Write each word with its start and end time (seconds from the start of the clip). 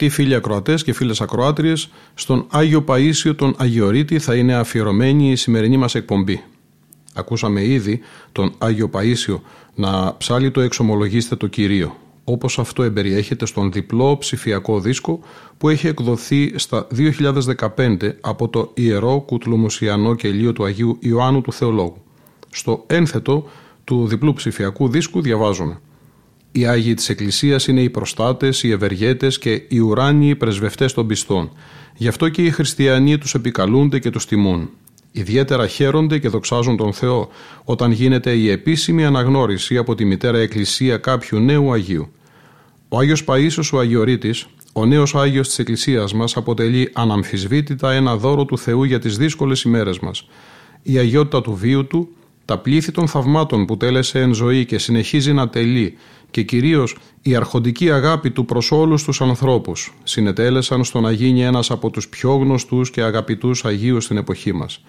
Αγαπητοί 0.00 0.22
φίλοι 0.22 0.34
ακροατές 0.34 0.84
και 0.84 0.92
φίλες 0.92 1.20
ακροάτριες, 1.20 1.90
στον 2.14 2.46
Άγιο 2.50 2.82
Παίσιο 2.82 3.34
τον 3.34 3.54
Αγιορείτη 3.58 4.18
θα 4.18 4.34
είναι 4.34 4.54
αφιερωμένη 4.54 5.30
η 5.30 5.36
σημερινή 5.36 5.76
μας 5.76 5.94
εκπομπή. 5.94 6.42
Ακούσαμε 7.14 7.64
ήδη 7.64 8.00
τον 8.32 8.54
Άγιο 8.58 8.90
Παΐσιο 8.92 9.40
να 9.74 10.16
ψάλει 10.16 10.50
το 10.50 10.60
εξομολογήστε 10.60 11.36
το 11.36 11.46
Κυρίο, 11.46 11.96
όπως 12.24 12.58
αυτό 12.58 12.82
εμπεριέχεται 12.82 13.46
στον 13.46 13.72
διπλό 13.72 14.18
ψηφιακό 14.18 14.80
δίσκο 14.80 15.20
που 15.58 15.68
έχει 15.68 15.86
εκδοθεί 15.86 16.58
στα 16.58 16.86
2015 17.76 17.96
από 18.20 18.48
το 18.48 18.70
Ιερό 18.74 19.20
Κουτλουμουσιανό 19.20 20.14
Κελίο 20.14 20.52
του 20.52 20.64
Αγίου 20.64 20.98
Ιωάννου 21.00 21.40
του 21.40 21.52
Θεολόγου. 21.52 22.02
Στο 22.50 22.84
ένθετο 22.86 23.48
του 23.84 24.06
διπλού 24.06 24.32
ψηφιακού 24.32 24.88
δίσκου 24.88 25.22
διαβάζουμε 25.22 25.80
οι 26.52 26.66
Άγιοι 26.66 26.94
της 26.94 27.08
Εκκλησίας 27.08 27.66
είναι 27.66 27.80
οι 27.80 27.90
προστάτες, 27.90 28.62
οι 28.62 28.70
ευεργέτες 28.70 29.38
και 29.38 29.62
οι 29.68 29.78
ουράνιοι 29.78 30.36
πρεσβευτές 30.36 30.92
των 30.92 31.06
πιστών. 31.06 31.50
Γι' 31.96 32.08
αυτό 32.08 32.28
και 32.28 32.42
οι 32.42 32.50
χριστιανοί 32.50 33.18
τους 33.18 33.34
επικαλούνται 33.34 33.98
και 33.98 34.10
τους 34.10 34.26
τιμούν. 34.26 34.70
Ιδιαίτερα 35.12 35.66
χαίρονται 35.66 36.18
και 36.18 36.28
δοξάζουν 36.28 36.76
τον 36.76 36.92
Θεό 36.92 37.28
όταν 37.64 37.90
γίνεται 37.90 38.32
η 38.32 38.50
επίσημη 38.50 39.04
αναγνώριση 39.04 39.76
από 39.76 39.94
τη 39.94 40.04
Μητέρα 40.04 40.38
Εκκλησία 40.38 40.96
κάποιου 40.96 41.38
νέου 41.38 41.72
Αγίου. 41.72 42.12
Ο 42.88 42.98
Άγιος 42.98 43.24
Παΐσιος 43.26 43.70
ο 43.72 43.78
Αγιορείτης, 43.78 44.46
ο 44.72 44.86
νέος 44.86 45.14
Άγιος 45.14 45.48
της 45.48 45.58
Εκκλησίας 45.58 46.14
μας, 46.14 46.36
αποτελεί 46.36 46.90
αναμφισβήτητα 46.92 47.92
ένα 47.92 48.16
δώρο 48.16 48.44
του 48.44 48.58
Θεού 48.58 48.84
για 48.84 48.98
τις 48.98 49.16
δύσκολες 49.16 49.62
ημέρες 49.62 49.98
μας. 49.98 50.26
Η 50.82 50.98
αγιότητα 50.98 51.40
του 51.40 51.54
βίου 51.54 51.86
του, 51.86 52.08
τα 52.44 52.58
πλήθη 52.58 52.92
των 52.92 53.08
θαυμάτων 53.08 53.64
που 53.66 53.76
τέλεσε 53.76 54.20
εν 54.20 54.34
ζωή 54.34 54.64
και 54.64 54.78
συνεχίζει 54.78 55.32
να 55.32 55.48
τελεί 55.48 55.96
και 56.30 56.42
κυρίως 56.42 56.96
η 57.22 57.34
αρχοντική 57.34 57.90
αγάπη 57.90 58.30
του 58.30 58.44
προς 58.44 58.70
όλους 58.70 59.04
τους 59.04 59.20
ανθρώπους 59.20 59.94
συνετέλεσαν 60.02 60.84
στο 60.84 61.00
να 61.00 61.10
γίνει 61.10 61.42
ένας 61.42 61.70
από 61.70 61.90
τους 61.90 62.08
πιο 62.08 62.34
γνωστούς 62.34 62.90
και 62.90 63.02
αγαπητούς 63.02 63.64
Αγίους 63.64 64.04
στην 64.04 64.16
εποχή 64.16 64.52
μας. 64.52 64.82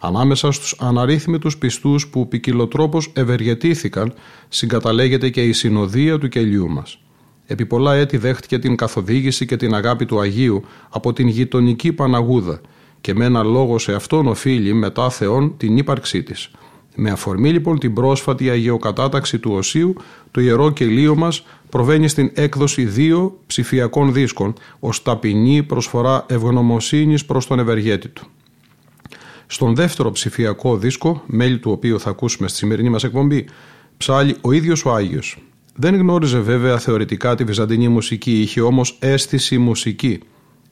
Ανάμεσα 0.00 0.52
στους 0.52 0.76
αναρρύθμιτους 0.78 1.58
πιστούς 1.58 2.08
που 2.08 2.28
ποικιλοτρόπως 2.28 3.10
ευεργετήθηκαν 3.14 4.14
συγκαταλέγεται 4.48 5.28
και 5.28 5.42
η 5.42 5.52
συνοδεία 5.52 6.18
του 6.18 6.28
κελιού 6.28 6.68
μας. 6.68 6.98
Επί 7.46 7.66
πολλά 7.66 7.94
έτη 7.94 8.16
δέχτηκε 8.16 8.58
την 8.58 8.76
καθοδήγηση 8.76 9.46
και 9.46 9.56
την 9.56 9.74
αγάπη 9.74 10.06
του 10.06 10.20
Αγίου 10.20 10.64
από 10.88 11.12
την 11.12 11.28
γειτονική 11.28 11.92
Παναγούδα 11.92 12.60
και 13.00 13.14
με 13.14 13.24
ένα 13.24 13.42
λόγο 13.42 13.78
σε 13.78 13.94
αυτόν 13.94 14.26
οφείλει 14.26 14.72
μετά 14.72 15.10
Θεόν 15.10 15.54
την 15.56 15.76
ύπαρξή 15.76 16.22
της. 16.22 16.50
Με 16.96 17.10
αφορμή 17.10 17.50
λοιπόν 17.50 17.78
την 17.78 17.94
πρόσφατη 17.94 18.50
αγιοκατάταξη 18.50 19.38
του 19.38 19.52
Οσίου, 19.52 19.94
το 20.30 20.40
Ιερό 20.40 20.70
Κελίο 20.70 21.16
μας 21.16 21.44
προβαίνει 21.70 22.08
στην 22.08 22.30
έκδοση 22.34 22.84
δύο 22.84 23.38
ψηφιακών 23.46 24.12
δίσκων 24.12 24.54
ως 24.78 25.02
ταπεινή 25.02 25.62
προσφορά 25.62 26.26
ευγνωμοσύνης 26.28 27.24
προς 27.24 27.46
τον 27.46 27.58
ευεργέτη 27.58 28.08
του. 28.08 28.26
Στον 29.46 29.74
δεύτερο 29.74 30.10
ψηφιακό 30.10 30.76
δίσκο, 30.76 31.22
μέλη 31.26 31.58
του 31.58 31.70
οποίου 31.70 32.00
θα 32.00 32.10
ακούσουμε 32.10 32.48
στη 32.48 32.58
σημερινή 32.58 32.88
μας 32.88 33.04
εκπομπή, 33.04 33.46
ψάλει 33.96 34.36
ο 34.40 34.52
ίδιος 34.52 34.84
ο 34.84 34.94
Άγιος. 34.94 35.38
Δεν 35.74 35.96
γνώριζε 35.96 36.38
βέβαια 36.38 36.78
θεωρητικά 36.78 37.34
τη 37.34 37.44
βυζαντινή 37.44 37.88
μουσική, 37.88 38.40
είχε 38.40 38.60
όμως 38.60 38.96
αίσθηση 39.00 39.58
μουσική. 39.58 40.20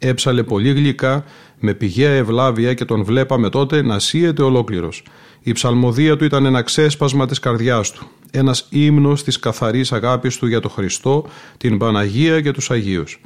Έψαλε 0.06 0.42
πολύ 0.42 0.72
γλυκά, 0.72 1.24
με 1.58 1.74
πηγαία 1.74 2.10
ευλάβεια 2.10 2.74
και 2.74 2.84
τον 2.84 3.04
βλέπαμε 3.04 3.48
τότε 3.48 3.82
να 3.82 3.98
σύεται 3.98 4.42
ολόκληρος. 4.42 5.02
Η 5.42 5.52
ψαλμοδία 5.52 6.16
του 6.16 6.24
ήταν 6.24 6.44
ένα 6.44 6.62
ξέσπασμα 6.62 7.26
της 7.26 7.38
καρδιάς 7.38 7.90
του, 7.90 8.10
ένας 8.30 8.66
ύμνος 8.70 9.24
της 9.24 9.38
καθαρής 9.38 9.92
αγάπης 9.92 10.36
του 10.36 10.46
για 10.46 10.60
τον 10.60 10.70
Χριστό, 10.70 11.26
την 11.56 11.78
Παναγία 11.78 12.40
και 12.40 12.50
τους 12.50 12.70
Αγίους. 12.70 13.20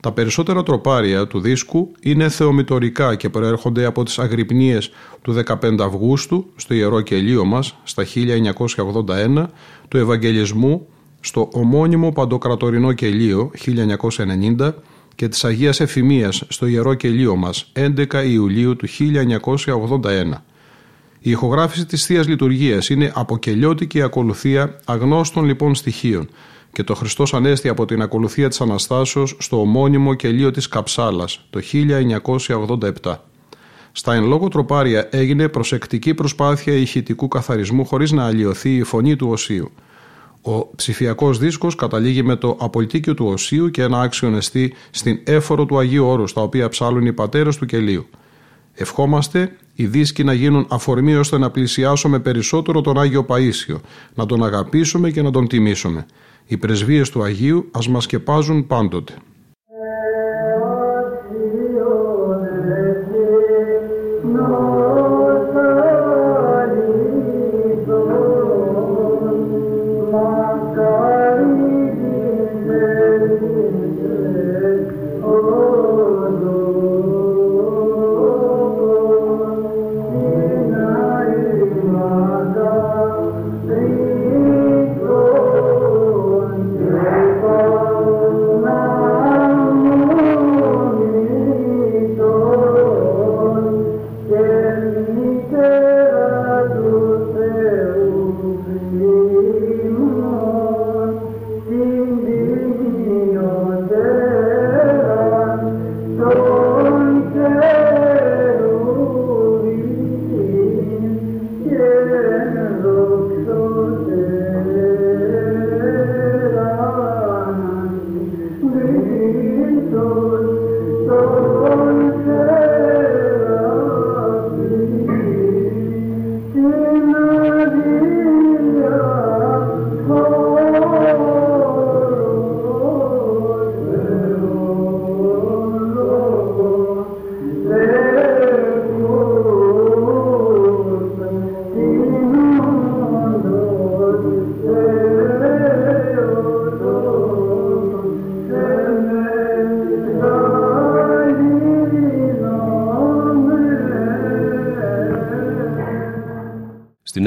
Τα 0.00 0.12
περισσότερα 0.12 0.62
τροπάρια 0.62 1.26
του 1.26 1.40
δίσκου 1.40 1.92
είναι 2.00 2.28
θεομητορικά 2.28 3.14
και 3.14 3.28
προέρχονται 3.28 3.84
από 3.84 4.02
τις 4.02 4.18
αγρυπνίες 4.18 4.90
του 5.22 5.32
15 5.32 5.80
Αυγούστου 5.80 6.46
στο 6.56 6.74
Ιερό 6.74 7.00
Κελίο 7.00 7.44
μας, 7.44 7.76
στα 7.82 8.04
1981, 8.04 9.46
του 9.88 9.96
Ευαγγελισμού 9.96 10.86
στο 11.20 11.48
ομώνυμο 11.52 12.12
Παντοκρατορινό 12.12 12.92
Κελίο 12.92 13.50
1990 14.58 14.72
και 15.22 15.28
της 15.28 15.44
Αγίας 15.44 15.80
Εφημίας 15.80 16.42
στο 16.48 16.66
Ιερό 16.66 16.94
Κελίο 16.94 17.36
μας 17.36 17.72
11 17.72 18.24
Ιουλίου 18.26 18.76
του 18.76 18.86
1981. 18.88 20.44
Η 21.20 21.30
ηχογράφηση 21.30 21.86
της 21.86 22.06
Θείας 22.06 22.28
Λειτουργίας 22.28 22.88
είναι 22.88 23.12
αποκελιώτικη 23.14 24.02
ακολουθία 24.02 24.80
αγνώστων 24.84 25.44
λοιπόν 25.44 25.74
στοιχείων 25.74 26.28
και 26.72 26.82
το 26.82 26.94
Χριστός 26.94 27.34
Ανέστη 27.34 27.68
από 27.68 27.84
την 27.84 28.02
ακολουθία 28.02 28.48
της 28.48 28.60
Αναστάσεως 28.60 29.36
στο 29.38 29.60
ομώνυμο 29.60 30.14
κελίο 30.14 30.50
της 30.50 30.68
Καψάλας 30.68 31.46
το 31.50 31.60
1987. 33.02 33.14
Στα 33.92 34.14
εν 34.14 34.24
λόγω 34.24 34.48
τροπάρια 34.48 35.08
έγινε 35.10 35.48
προσεκτική 35.48 36.14
προσπάθεια 36.14 36.74
ηχητικού 36.74 37.28
καθαρισμού 37.28 37.84
χωρίς 37.84 38.12
να 38.12 38.26
αλλοιωθεί 38.26 38.76
η 38.76 38.82
φωνή 38.82 39.16
του 39.16 39.28
οσίου. 39.28 39.72
Ο 40.42 40.74
ψηφιακός 40.76 41.38
δίσκος 41.38 41.74
καταλήγει 41.74 42.22
με 42.22 42.36
το 42.36 42.56
απολυτίκιο 42.60 43.14
του 43.14 43.26
οσίου 43.26 43.70
και 43.70 43.82
ένα 43.82 44.00
άξιο 44.00 44.30
νεστή 44.30 44.74
στην 44.90 45.20
έφορο 45.24 45.66
του 45.66 45.78
Αγίου 45.78 46.06
Όρους, 46.06 46.30
στα 46.30 46.42
οποία 46.42 46.68
ψάλουν 46.68 47.06
οι 47.06 47.12
πατέρες 47.12 47.56
του 47.56 47.66
κελίου. 47.66 48.06
Ευχόμαστε 48.74 49.56
οι 49.74 49.86
δίσκοι 49.86 50.24
να 50.24 50.32
γίνουν 50.32 50.66
αφορμή 50.68 51.14
ώστε 51.14 51.38
να 51.38 51.50
πλησιάσουμε 51.50 52.18
περισσότερο 52.18 52.80
τον 52.80 52.98
Άγιο 52.98 53.26
Παΐσιο, 53.28 53.80
να 54.14 54.26
τον 54.26 54.44
αγαπήσουμε 54.44 55.10
και 55.10 55.22
να 55.22 55.30
τον 55.30 55.48
τιμήσουμε. 55.48 56.06
Οι 56.46 56.56
πρεσβείες 56.56 57.10
του 57.10 57.22
Αγίου 57.22 57.68
ας 57.70 57.88
μας 57.88 58.04
σκεπάζουν 58.04 58.66
πάντοτε. 58.66 59.14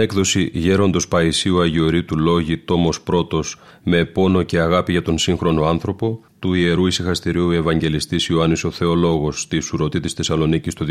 Έκδοση 0.06 0.50
Γέροντος 0.54 1.08
Παϊσίου 1.08 1.62
Αγιορείτου 1.62 2.20
Λόγη 2.20 2.58
τόμος 2.58 3.02
πρώτος 3.02 3.60
με 3.84 4.06
πόνο 4.06 4.44
και 4.44 4.60
αγάπη 4.60 4.92
για 4.92 5.02
τον 5.02 5.18
σύγχρονο 5.18 5.64
άνθρωπο 5.64 6.20
του 6.40 6.54
Ιερού 6.54 6.86
Ισυχαστηρίου 6.88 7.52
Ευαγγελιστής 7.52 8.26
Ιωάννης 8.28 8.64
ο 8.64 8.72
Θεολόγος 8.72 9.42
στη 9.42 9.60
Σουρωτή 9.60 10.00
της 10.00 10.14
Θεσσαλονίκης 10.14 10.74
το 10.74 10.86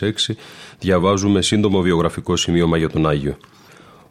2006 0.00 0.34
διαβάζουμε 0.78 1.42
σύντομο 1.42 1.80
βιογραφικό 1.80 2.36
σημείωμα 2.36 2.76
για 2.76 2.88
τον 2.88 3.08
Άγιο. 3.08 3.36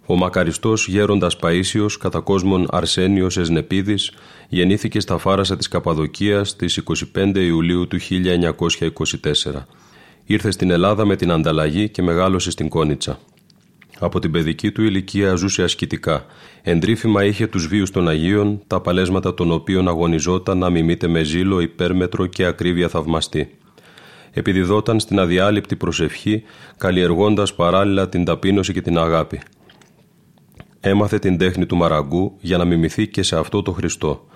Ο 0.06 0.16
μακαριστός 0.16 0.88
γέροντας 0.88 1.38
Παΐσιος 1.42 1.98
κατά 2.00 2.20
κόσμον 2.20 2.68
Αρσένιος 2.72 3.38
Εσνεπίδης 3.38 4.12
γεννήθηκε 4.50 5.00
στα 5.00 5.18
Φάρασα 5.18 5.58
της 5.58 5.68
Καπαδοκίας 5.68 6.50
στις 6.50 6.82
25 7.16 7.36
Ιουλίου 7.36 7.88
του 7.88 7.98
1924. 8.00 9.66
Ήρθε 10.26 10.52
στην 10.52 10.70
Ελλάδα 10.72 11.06
με 11.06 11.16
την 11.16 11.32
ανταλλαγή 11.32 11.90
και 11.90 12.02
μεγάλωσε 12.02 12.52
στην 12.52 12.70
Κόνιτσα. 12.70 13.20
Από 14.00 14.20
την 14.20 14.32
παιδική 14.32 14.72
του 14.72 14.84
ηλικία 14.84 15.36
ζούσε 15.36 15.64
ασκητικά. 15.64 16.26
Εντρίφημα 16.62 17.24
είχε 17.24 17.48
τους 17.48 17.68
βίους 17.68 17.92
των 17.92 18.08
Αγίων, 18.08 18.62
τα 18.68 18.82
παλέσματα 18.82 19.34
των 19.34 19.52
οποίων 19.52 19.88
αγωνιζόταν 19.88 20.58
να 20.58 20.70
μιμείται 20.70 21.08
με 21.08 21.24
ζήλο, 21.24 21.60
υπέρμετρο 21.60 22.26
και 22.26 22.46
ακρίβεια 22.46 22.88
θαυμαστή. 22.90 23.58
Επιδιδόταν 24.32 25.00
στην 25.00 25.20
αδιάλειπτη 25.20 25.76
προσευχή, 25.76 26.44
καλλιεργώντας 26.78 27.56
παράλληλα 27.56 28.10
την 28.10 28.26
ταπείνωση 28.26 28.74
και 28.74 28.82
την 28.82 28.98
αγάπη. 28.98 29.42
Έμαθε 30.80 31.20
την 31.20 31.38
τέχνη 31.38 31.66
του 31.66 31.76
μαραγκού 31.76 32.38
για 32.40 32.58
να 32.58 32.66
μιμηθεί 32.66 33.08
και 33.08 33.24
σε 33.24 33.38
αυτό 33.38 33.62
το 33.62 33.72
Χριστό. 33.72 34.28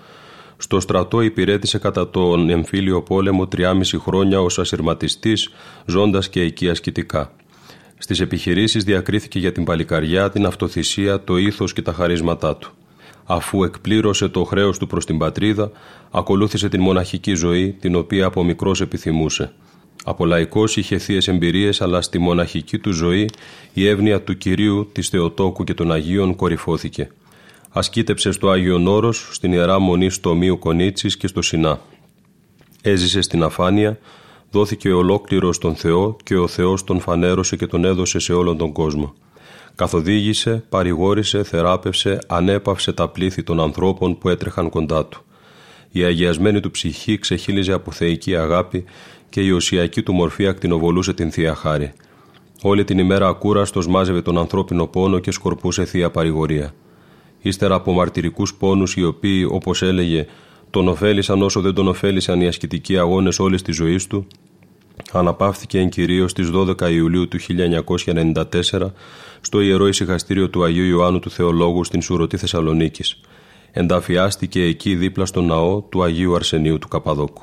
Στο 0.56 0.80
στρατό 0.80 1.20
υπηρέτησε 1.20 1.78
κατά 1.78 2.10
τον 2.10 2.50
εμφύλιο 2.50 3.02
πόλεμο 3.02 3.48
3,5 3.56 3.74
χρόνια 3.98 4.40
ως 4.40 4.58
ασυρματιστής, 4.58 5.50
ζώντας 5.86 6.28
και 6.28 6.40
εκεί 6.40 6.68
ασκητικά. 6.68 7.32
Στις 7.98 8.20
επιχειρήσεις 8.20 8.84
διακρίθηκε 8.84 9.38
για 9.38 9.52
την 9.52 9.64
παλικαριά, 9.64 10.30
την 10.30 10.46
αυτοθυσία, 10.46 11.24
το 11.24 11.36
ήθος 11.36 11.72
και 11.72 11.82
τα 11.82 11.92
χαρίσματά 11.92 12.56
του. 12.56 12.72
Αφού 13.24 13.64
εκπλήρωσε 13.64 14.28
το 14.28 14.44
χρέος 14.44 14.78
του 14.78 14.86
προς 14.86 15.04
την 15.06 15.18
πατρίδα, 15.18 15.70
ακολούθησε 16.10 16.68
την 16.68 16.80
μοναχική 16.80 17.34
ζωή, 17.34 17.72
την 17.72 17.94
οποία 17.94 18.26
από 18.26 18.44
μικρός 18.44 18.80
επιθυμούσε. 18.80 19.52
Από 20.04 20.26
λαϊκός 20.26 20.76
είχε 20.76 20.98
θείες 20.98 21.28
εμπειρίες, 21.28 21.80
αλλά 21.80 22.02
στη 22.02 22.18
μοναχική 22.18 22.78
του 22.78 22.92
ζωή 22.92 23.28
η 23.72 23.86
εύνοια 23.88 24.22
του 24.22 24.38
κυρίου, 24.38 24.90
της 24.92 25.08
Θεοτόκου 25.08 25.64
και 25.64 25.74
των 25.74 25.92
Αγίων 25.92 26.34
κορυφώθηκε. 26.36 27.10
Ασκήτεψε 27.70 28.32
στο 28.32 28.50
Άγιο 28.50 28.78
Νόρος, 28.78 29.28
στην 29.32 29.52
ιερά 29.52 29.78
μονή 29.78 30.10
στο 30.10 30.30
Ομοίου 30.30 30.58
Κονίτσι 30.58 31.16
και 31.16 31.26
στο 31.26 31.42
Σινά. 31.42 31.80
Έζησε 32.82 33.20
στην 33.20 33.42
αφάνεια, 33.42 33.98
δόθηκε 34.50 34.92
ολόκληρο 34.92 35.52
στον 35.52 35.74
Θεό 35.74 36.16
και 36.24 36.36
ο 36.36 36.46
Θεός 36.46 36.84
τον 36.84 37.00
φανέρωσε 37.00 37.56
και 37.56 37.66
τον 37.66 37.84
έδωσε 37.84 38.18
σε 38.18 38.32
όλον 38.32 38.56
τον 38.56 38.72
κόσμο. 38.72 39.14
Καθοδήγησε, 39.74 40.64
παρηγόρησε, 40.68 41.42
θεράπευσε, 41.42 42.18
ανέπαυσε 42.26 42.92
τα 42.92 43.08
πλήθη 43.08 43.42
των 43.42 43.60
ανθρώπων 43.60 44.18
που 44.18 44.28
έτρεχαν 44.28 44.68
κοντά 44.68 45.06
του. 45.06 45.22
Η 45.90 46.02
αγιασμένη 46.04 46.60
του 46.60 46.70
ψυχή 46.70 47.18
ξεχύλιζε 47.18 47.72
από 47.72 47.90
θεϊκή 47.90 48.36
αγάπη 48.36 48.84
και 49.28 49.40
η 49.40 49.50
οσιακή 49.50 50.02
του 50.02 50.12
μορφή 50.12 50.46
ακτινοβολούσε 50.46 51.14
την 51.14 51.30
Θεία 51.30 51.54
Χάρη. 51.54 51.92
Όλη 52.62 52.84
την 52.84 52.98
ημέρα 52.98 53.28
ακούραστος 53.28 53.86
μάζευε 53.86 54.22
τον 54.22 54.38
ανθρώπινο 54.38 54.86
πόνο 54.86 55.18
και 55.18 55.30
σκορπούσε 55.30 55.84
θεία 55.84 56.10
παρηγορία. 56.10 56.74
Ύστερα 57.40 57.74
από 57.74 57.92
μαρτυρικούς 57.92 58.54
πόνους 58.54 58.94
οι 58.96 59.04
οποίοι, 59.04 59.48
όπως 59.50 59.82
έλεγε, 59.82 60.26
τον 60.70 60.88
ωφέλησαν 60.88 61.42
όσο 61.42 61.60
δεν 61.60 61.74
τον 61.74 61.88
ωφέλησαν 61.88 62.40
οι 62.40 62.46
ασκητικοί 62.46 62.98
αγώνες 62.98 63.38
όλης 63.38 63.62
της 63.62 63.76
ζωής 63.76 64.06
του, 64.06 64.26
αναπαύθηκε 65.12 65.78
εν 65.78 65.88
κυρίως 65.88 66.30
στις 66.30 66.50
12 66.54 66.90
Ιουλίου 66.90 67.28
του 67.28 67.38
1994 68.14 68.42
στο 69.40 69.60
Ιερό 69.60 69.86
Ησυχαστήριο 69.86 70.48
του 70.48 70.64
Αγίου 70.64 70.84
Ιωάννου 70.84 71.18
του 71.18 71.30
Θεολόγου 71.30 71.84
στην 71.84 72.02
Σουρωτή 72.02 72.36
Θεσσαλονίκης. 72.36 73.20
Ενταφιάστηκε 73.72 74.62
εκεί 74.62 74.94
δίπλα 74.94 75.26
στο 75.26 75.40
ναό 75.40 75.80
του 75.80 76.02
Αγίου 76.02 76.34
Αρσενίου 76.34 76.78
του 76.78 76.88
Καπαδόκου. 76.88 77.42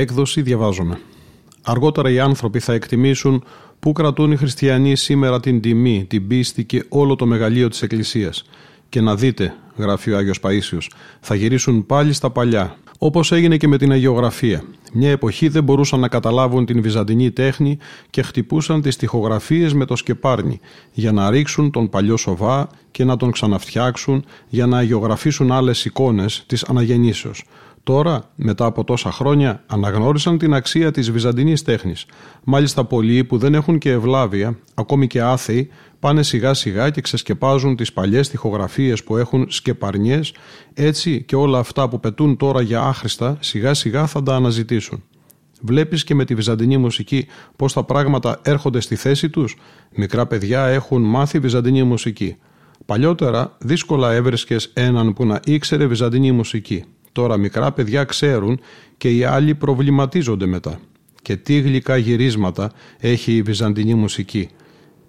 Έκδοση 0.00 0.42
διαβάζουμε. 0.42 1.00
Αργότερα 1.62 2.10
οι 2.10 2.18
άνθρωποι 2.18 2.58
θα 2.58 2.72
εκτιμήσουν 2.72 3.44
πού 3.80 3.92
κρατούν 3.92 4.32
οι 4.32 4.36
χριστιανοί 4.36 4.96
σήμερα 4.96 5.40
την 5.40 5.60
τιμή, 5.60 6.04
την 6.08 6.26
πίστη 6.26 6.64
και 6.64 6.84
όλο 6.88 7.16
το 7.16 7.26
μεγαλείο 7.26 7.68
της 7.68 7.82
Εκκλησίας. 7.82 8.44
Και 8.88 9.00
να 9.00 9.14
δείτε, 9.14 9.54
γράφει 9.76 10.12
ο 10.12 10.16
Άγιος 10.16 10.40
Παΐσιος, 10.42 10.86
θα 11.20 11.34
γυρίσουν 11.34 11.86
πάλι 11.86 12.12
στα 12.12 12.30
παλιά, 12.30 12.76
όπως 12.98 13.32
έγινε 13.32 13.56
και 13.56 13.68
με 13.68 13.78
την 13.78 13.92
Αγιογραφία. 13.92 14.62
Μια 14.92 15.10
εποχή 15.10 15.48
δεν 15.48 15.64
μπορούσαν 15.64 16.00
να 16.00 16.08
καταλάβουν 16.08 16.66
την 16.66 16.82
βυζαντινή 16.82 17.30
τέχνη 17.30 17.78
και 18.10 18.22
χτυπούσαν 18.22 18.82
τις 18.82 18.96
τοιχογραφίες 18.96 19.74
με 19.74 19.84
το 19.84 19.96
σκεπάρνι 19.96 20.60
για 20.92 21.12
να 21.12 21.30
ρίξουν 21.30 21.70
τον 21.70 21.88
παλιό 21.88 22.16
σοβά 22.16 22.68
και 22.90 23.04
να 23.04 23.16
τον 23.16 23.30
ξαναφτιάξουν 23.30 24.24
για 24.48 24.66
να 24.66 24.78
αγιογραφήσουν 24.78 25.52
άλλες 25.52 25.84
εικόνες 25.84 26.44
της 26.46 26.62
αναγεννήσεως. 26.62 27.44
Τώρα, 27.82 28.30
μετά 28.34 28.64
από 28.64 28.84
τόσα 28.84 29.12
χρόνια, 29.12 29.62
αναγνώρισαν 29.66 30.38
την 30.38 30.54
αξία 30.54 30.90
της 30.90 31.10
βυζαντινής 31.10 31.62
τέχνης. 31.62 32.06
Μάλιστα 32.44 32.84
πολλοί 32.84 33.24
που 33.24 33.38
δεν 33.38 33.54
έχουν 33.54 33.78
και 33.78 33.90
ευλάβεια, 33.90 34.58
ακόμη 34.74 35.06
και 35.06 35.22
άθεοι, 35.22 35.68
πάνε 35.98 36.22
σιγά 36.22 36.54
σιγά 36.54 36.90
και 36.90 37.00
ξεσκεπάζουν 37.00 37.76
τις 37.76 37.92
παλιές 37.92 38.28
τοιχογραφίες 38.28 39.04
που 39.04 39.16
έχουν 39.16 39.46
σκεπαρνιές, 39.48 40.34
έτσι 40.74 41.22
και 41.22 41.36
όλα 41.36 41.58
αυτά 41.58 41.88
που 41.88 42.00
πετούν 42.00 42.36
τώρα 42.36 42.60
για 42.60 42.82
άχρηστα, 42.82 43.36
σιγά 43.40 43.74
σιγά 43.74 44.06
θα 44.06 44.22
τα 44.22 44.34
αναζητήσουν. 44.34 45.02
Βλέπεις 45.60 46.04
και 46.04 46.14
με 46.14 46.24
τη 46.24 46.34
βυζαντινή 46.34 46.76
μουσική 46.76 47.26
πώς 47.56 47.72
τα 47.72 47.84
πράγματα 47.84 48.40
έρχονται 48.42 48.80
στη 48.80 48.96
θέση 48.96 49.30
τους; 49.30 49.56
Μικρά 49.94 50.26
παιδιά 50.26 50.66
έχουν 50.66 51.02
μάθει 51.02 51.38
βυζαντινή 51.38 51.82
μουσική. 51.82 52.36
Παλιότερα 52.86 53.56
δύσκολα 53.58 54.12
έβρισκες 54.12 54.70
έναν 54.74 55.12
που 55.12 55.26
να 55.26 55.40
ήξερε 55.44 55.86
βυζαντινή 55.86 56.32
μουσική. 56.32 56.84
Τώρα 57.12 57.36
μικρά 57.36 57.72
παιδιά 57.72 58.04
ξέρουν 58.04 58.60
και 58.96 59.10
οι 59.10 59.24
άλλοι 59.24 59.54
προβληματίζονται 59.54 60.46
μετά. 60.46 60.80
Και 61.22 61.36
τι 61.36 61.60
γλυκά 61.60 61.96
γυρίσματα 61.96 62.72
έχει 62.98 63.36
η 63.36 63.42
βυζαντινή 63.42 63.94
μουσική. 63.94 64.48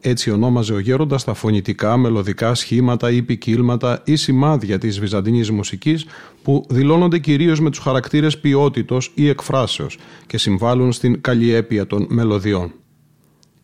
Έτσι 0.02 0.32
ονόμαζε 0.32 0.74
ο 0.74 0.80
γέροντας 0.80 1.24
τα 1.24 1.34
φωνητικά, 1.34 1.98
μελωδικά 1.98 2.56
σχήματα 2.56 3.12
ή 3.12 3.22
ποικίλματα 3.22 4.02
ή 4.06 4.16
σημάδια 4.16 4.78
της 4.78 5.00
βυζαντινής 5.00 5.52
μουσικής 5.52 6.06
που 6.44 6.66
δηλώνονται 6.70 7.20
κυρίως 7.20 7.60
με 7.60 7.70
τους 7.70 7.80
χαρακτήρες 7.80 8.40
ποιότητος 8.40 9.12
ή 9.16 9.28
εκφράσεως 9.28 9.98
και 10.28 10.38
συμβάλλουν 10.38 10.92
στην 10.92 11.22
καλλιέπεια 11.22 11.88
των 11.88 12.08
μελωδιών. 12.10 12.74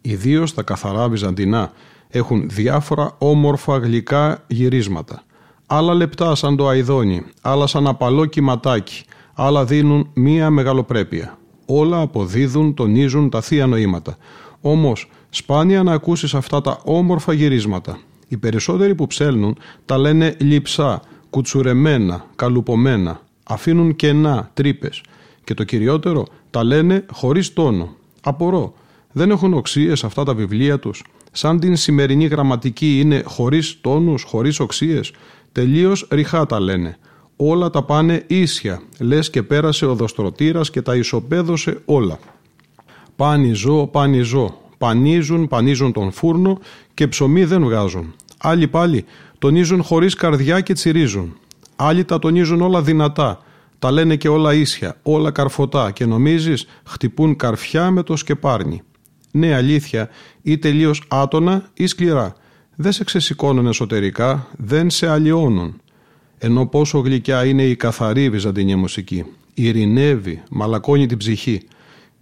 Ιδίως 0.02 0.54
τα 0.54 0.64
καθαρά 0.64 1.10
βυζαντινά 1.10 1.72
έχουν 2.10 2.50
διάφορα 2.50 3.16
όμορφα 3.18 3.78
γλυκά 3.78 4.44
γυρίσματα 4.48 5.24
άλλα 5.68 5.94
λεπτά 5.94 6.36
σαν 6.36 6.56
το 6.56 6.70
αιδόνι, 6.70 7.24
άλλα 7.42 7.68
σαν 7.68 7.88
απαλό 7.88 8.26
κυματάκι, 8.26 9.04
άλλα 9.34 9.66
δίνουν 9.66 10.10
μία 10.14 10.50
μεγαλοπρέπεια. 10.50 11.38
Όλα 11.66 12.00
αποδίδουν, 12.00 12.74
τονίζουν 12.74 13.30
τα 13.30 13.42
θεία 13.42 13.68
νοήματα. 13.68 14.18
Όμως, 14.62 15.10
σπάνια 15.30 15.84
να 15.84 15.94
ακούσεις 15.94 16.34
αυτά 16.34 16.62
τα 16.62 16.80
όμορφα 16.84 17.34
γυρίσματα. 17.34 18.00
Οι 18.28 18.38
περισσότεροι 18.38 18.96
που 18.96 19.08
ψέλνουν 19.08 19.58
τα 19.86 19.98
λένε 19.98 20.36
λιψά, 20.40 21.02
κουτσουρεμένα, 21.30 22.26
καλουπωμένα, 22.36 23.22
αφήνουν 23.44 23.96
κενά, 23.96 24.50
τρύπες. 24.54 25.02
Και 25.44 25.54
το 25.54 25.64
κυριότερο, 25.64 26.26
τα 26.50 26.64
λένε 26.64 27.06
χωρίς 27.12 27.54
τόνο. 27.54 27.96
Απορώ, 28.22 28.74
δεν 29.12 29.32
έχουν 29.32 29.54
οξύες 29.54 30.04
αυτά 30.04 30.24
τα 30.24 30.34
βιβλία 30.34 30.80
τους. 30.80 31.04
Σαν 31.32 31.60
την 31.60 31.76
σημερινή 31.76 32.26
γραμματική 32.26 33.00
είναι 33.00 33.24
χωρίς 33.26 33.82
τόνους, 33.82 34.24
χωρίς 34.24 34.60
οξύες. 34.60 35.12
Τελείως 35.58 36.08
ριχά 36.12 36.46
τα 36.46 36.60
λένε. 36.60 36.98
Όλα 37.36 37.70
τα 37.70 37.84
πάνε 37.84 38.24
ίσια, 38.28 38.82
λες 39.00 39.30
και 39.30 39.44
πέρασε 39.44 39.86
ο 39.86 39.96
δοστρωτήρας 39.96 40.70
και 40.70 40.82
τα 40.82 40.96
ισοπαίδωσε 40.96 41.82
όλα. 41.86 42.20
Πάνι 43.16 43.54
ζω, 43.54 43.88
πάνι 43.88 44.20
ζω. 44.20 44.62
Πανίζουν, 44.78 45.48
πανίζουν 45.48 45.92
τον 45.92 46.12
φούρνο 46.12 46.60
και 46.94 47.08
ψωμί 47.08 47.46
δεν 47.46 47.64
βγάζουν. 47.64 48.16
Άλλοι 48.38 48.68
πάλι 48.68 49.06
τονίζουν 49.40 49.84
χωρίς 49.84 50.14
καρδιά 50.14 50.62
και 50.62 50.74
τσιρίζουν. 50.74 51.38
Άλλοι 51.76 52.04
τα 52.06 52.20
τονίζουν 52.20 52.62
όλα 52.62 52.82
δυνατά. 52.82 53.40
Τα 53.80 53.92
λένε 53.92 54.16
και 54.16 54.28
όλα 54.28 54.54
ίσια, 54.54 55.00
όλα 55.04 55.32
καρφωτά 55.32 55.92
και 55.92 56.06
νομίζεις 56.06 56.68
χτυπούν 56.86 57.36
καρφιά 57.36 57.92
με 57.92 58.04
το 58.04 58.16
σκεπάρνι. 58.16 58.82
Ναι 59.32 59.56
αλήθεια 59.56 60.10
ή 60.42 60.58
τελείως 60.58 61.04
άτονα 61.08 61.70
ή 61.74 61.88
σκληρά 61.88 62.36
δεν 62.80 62.92
σε 62.92 63.04
ξεσηκώνουν 63.04 63.68
εσωτερικά, 63.68 64.48
δεν 64.58 64.90
σε 64.90 65.08
αλλοιώνουν. 65.08 65.82
Ενώ 66.38 66.66
πόσο 66.66 67.00
γλυκιά 67.00 67.46
είναι 67.46 67.64
η 67.64 67.76
καθαρή 67.76 68.30
βυζαντινή 68.30 68.76
μουσική. 68.76 69.26
Ειρηνεύει, 69.54 70.44
μαλακώνει 70.50 71.06
την 71.06 71.18
ψυχή. 71.18 71.62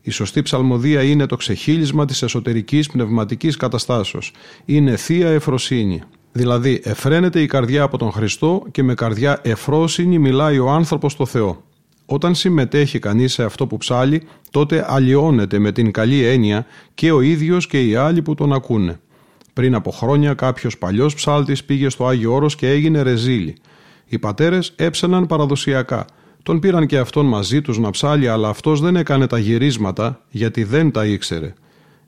Η 0.01 0.11
σωστή 0.11 0.41
ψαλμοδία 0.41 1.03
είναι 1.03 1.25
το 1.25 1.35
ξεχύλισμα 1.35 2.05
της 2.05 2.21
εσωτερικής 2.21 2.87
πνευματικής 2.87 3.57
καταστάσεως. 3.57 4.31
Είναι 4.65 4.95
θεία 4.95 5.29
εφροσύνη. 5.29 6.01
Δηλαδή 6.31 6.81
εφραίνεται 6.83 7.41
η 7.41 7.45
καρδιά 7.45 7.83
από 7.83 7.97
τον 7.97 8.11
Χριστό 8.11 8.65
και 8.71 8.83
με 8.83 8.93
καρδιά 8.93 9.39
εφρόσυνη 9.43 10.19
μιλάει 10.19 10.59
ο 10.59 10.69
άνθρωπος 10.69 11.11
στο 11.11 11.25
Θεό. 11.25 11.63
Όταν 12.05 12.35
συμμετέχει 12.35 12.99
κανείς 12.99 13.33
σε 13.33 13.43
αυτό 13.43 13.67
που 13.67 13.77
ψάλει, 13.77 14.21
τότε 14.51 14.85
αλλοιώνεται 14.87 15.59
με 15.59 15.71
την 15.71 15.91
καλή 15.91 16.23
έννοια 16.23 16.65
και 16.93 17.11
ο 17.11 17.21
ίδιος 17.21 17.67
και 17.67 17.81
οι 17.81 17.95
άλλοι 17.95 18.21
που 18.21 18.35
τον 18.35 18.53
ακούνε. 18.53 18.99
Πριν 19.55 19.75
από 19.75 19.91
χρόνια 19.91 20.33
κάποιος 20.33 20.77
παλιός 20.77 21.13
ψάλτης 21.13 21.63
πήγε 21.63 21.89
στο 21.89 22.07
Άγιο 22.07 22.33
Όρος 22.33 22.55
και 22.55 22.69
έγινε 22.69 23.01
ρεζίλη. 23.01 23.55
Οι 24.05 24.19
πατέρες 24.19 24.73
έψαιναν 24.75 25.25
παραδοσιακά. 25.25 26.05
Τον 26.43 26.59
πήραν 26.59 26.85
και 26.85 26.97
αυτόν 26.97 27.25
μαζί 27.25 27.61
τους 27.61 27.79
να 27.79 27.89
ψάλει, 27.89 28.27
αλλά 28.27 28.49
αυτός 28.49 28.81
δεν 28.81 28.95
έκανε 28.95 29.27
τα 29.27 29.37
γυρίσματα 29.37 30.21
γιατί 30.29 30.63
δεν 30.63 30.91
τα 30.91 31.05
ήξερε. 31.05 31.53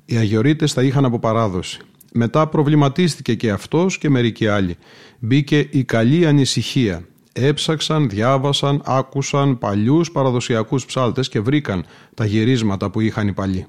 Οι 0.06 0.18
Αγιορείτες 0.18 0.74
τα 0.74 0.84
είχαν 0.84 1.06
από 1.06 1.20
παράδοση. 1.20 1.80
Μετά 2.14 2.48
προβληματίστηκε 2.48 3.34
και 3.36 3.52
αυτός 3.52 3.98
και 3.98 4.10
μερικοί 4.10 4.48
άλλοι. 4.48 4.78
Μπήκε 5.20 5.68
η 5.72 5.84
καλή 5.84 6.26
ανησυχία. 6.26 7.06
Έψαξαν, 7.34 8.10
διάβασαν, 8.10 8.82
άκουσαν 8.86 9.58
παλιούς 9.58 10.12
παραδοσιακούς 10.12 10.86
ψάλτες 10.86 11.30
και 11.30 11.40
βρήκαν 11.40 11.86
τα 12.14 12.26
γυρίσματα 12.26 12.90
που 12.90 13.00
είχαν 13.00 13.28
οι 13.28 13.34
παλιοί. 13.34 13.68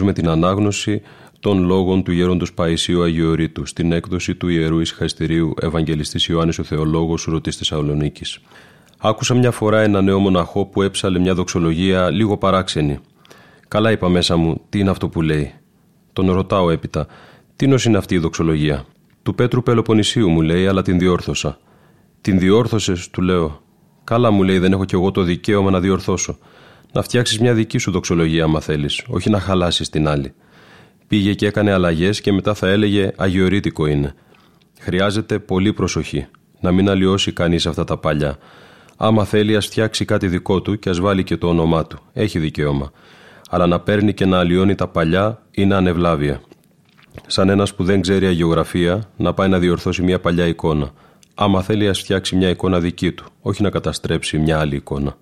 Συνεχίζουμε 0.00 0.32
την 0.32 0.44
ανάγνωση 0.44 1.02
των 1.40 1.64
λόγων 1.64 2.02
του 2.02 2.12
γέροντος 2.12 2.52
Παϊσίου 2.52 3.02
Αγιορείτου 3.02 3.66
στην 3.66 3.92
έκδοση 3.92 4.34
του 4.34 4.48
Ιερού 4.48 4.80
Ισχαστηρίου 4.80 5.54
Ευαγγελιστής 5.60 6.26
Ιωάννης 6.26 6.58
ο 6.58 6.62
Θεολόγος 6.62 7.24
Ρωτής 7.24 7.56
Θεσσαλονίκης. 7.56 8.38
Άκουσα 8.98 9.34
μια 9.34 9.50
φορά 9.50 9.80
ένα 9.80 10.00
νέο 10.00 10.18
μοναχό 10.18 10.66
που 10.66 10.82
έψαλε 10.82 11.18
μια 11.18 11.34
δοξολογία 11.34 12.10
λίγο 12.10 12.36
παράξενη. 12.36 12.98
Καλά 13.68 13.90
είπα 13.90 14.08
μέσα 14.08 14.36
μου, 14.36 14.60
τι 14.68 14.78
είναι 14.78 14.90
αυτό 14.90 15.08
που 15.08 15.22
λέει. 15.22 15.52
Τον 16.12 16.30
ρωτάω 16.30 16.70
έπειτα, 16.70 17.06
τι 17.56 17.66
νος 17.66 17.84
είναι 17.84 17.98
αυτή 17.98 18.14
η 18.14 18.18
δοξολογία. 18.18 18.84
Του 19.22 19.34
Πέτρου 19.34 19.62
Πελοποννησίου 19.62 20.28
μου 20.28 20.40
λέει, 20.40 20.66
αλλά 20.66 20.82
την 20.82 20.98
διόρθωσα. 20.98 21.58
Την 22.20 22.38
διόρθωσες, 22.38 23.10
του 23.10 23.22
λέω. 23.22 23.62
Καλά 24.04 24.30
μου 24.30 24.42
λέει, 24.42 24.58
δεν 24.58 24.72
έχω 24.72 24.84
κι 24.84 24.94
εγώ 24.94 25.10
το 25.10 25.22
δικαίωμα 25.22 25.70
να 25.70 25.80
διορθώσω 25.80 26.38
να 26.92 27.02
φτιάξεις 27.02 27.38
μια 27.38 27.54
δική 27.54 27.78
σου 27.78 27.90
δοξολογία, 27.90 28.44
άμα 28.44 28.60
θέλεις, 28.60 29.02
όχι 29.08 29.30
να 29.30 29.40
χαλάσεις 29.40 29.88
την 29.88 30.08
άλλη. 30.08 30.34
Πήγε 31.06 31.34
και 31.34 31.46
έκανε 31.46 31.72
αλλαγές 31.72 32.20
και 32.20 32.32
μετά 32.32 32.54
θα 32.54 32.68
έλεγε 32.68 33.12
Αγιορείτικο 33.16 33.86
είναι. 33.86 34.14
Χρειάζεται 34.80 35.38
πολύ 35.38 35.72
προσοχή. 35.72 36.26
Να 36.60 36.72
μην 36.72 36.90
αλλοιώσει 36.90 37.32
κανείς 37.32 37.66
αυτά 37.66 37.84
τα 37.84 37.96
παλιά. 37.96 38.38
Άμα 38.96 39.24
θέλει, 39.24 39.56
ας 39.56 39.66
φτιάξει 39.66 40.04
κάτι 40.04 40.28
δικό 40.28 40.60
του 40.60 40.78
και 40.78 40.90
ας 40.90 41.00
βάλει 41.00 41.24
και 41.24 41.36
το 41.36 41.48
όνομά 41.48 41.86
του. 41.86 41.98
Έχει 42.12 42.38
δικαίωμα. 42.38 42.90
Αλλά 43.50 43.66
να 43.66 43.80
παίρνει 43.80 44.14
και 44.14 44.24
να 44.26 44.38
αλλοιώνει 44.38 44.74
τα 44.74 44.88
παλιά 44.88 45.42
είναι 45.50 45.74
ανεβλάβεια. 45.74 46.40
Σαν 47.26 47.48
ένας 47.48 47.74
που 47.74 47.84
δεν 47.84 48.00
ξέρει 48.00 48.26
αγιογραφία, 48.26 49.08
να 49.16 49.34
πάει 49.34 49.48
να 49.48 49.58
διορθώσει 49.58 50.02
μια 50.02 50.20
παλιά 50.20 50.46
εικόνα. 50.46 50.90
Άμα 51.34 51.62
θέλει, 51.62 51.88
ας 51.88 51.98
φτιάξει 52.00 52.36
μια 52.36 52.48
εικόνα 52.48 52.80
δική 52.80 53.12
του, 53.12 53.24
όχι 53.40 53.62
να 53.62 53.70
καταστρέψει 53.70 54.38
μια 54.38 54.58
άλλη 54.58 54.76
εικόνα. 54.76 55.16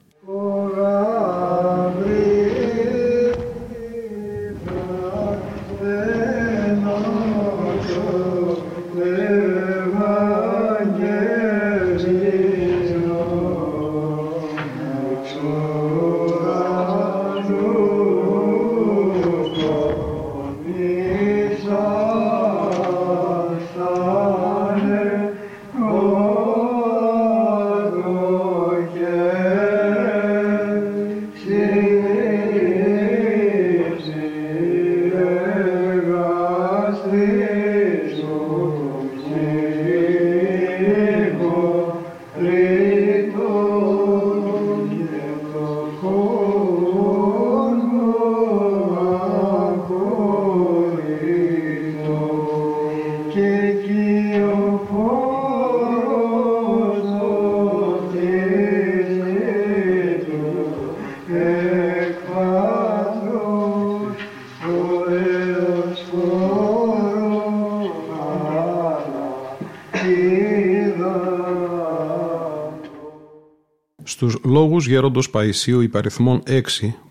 Στους 74.18 74.36
λόγους 74.44 74.86
γέροντος 74.86 75.30
Παϊσίου 75.30 75.80
υπαριθμών 75.80 76.42
6 76.46 76.60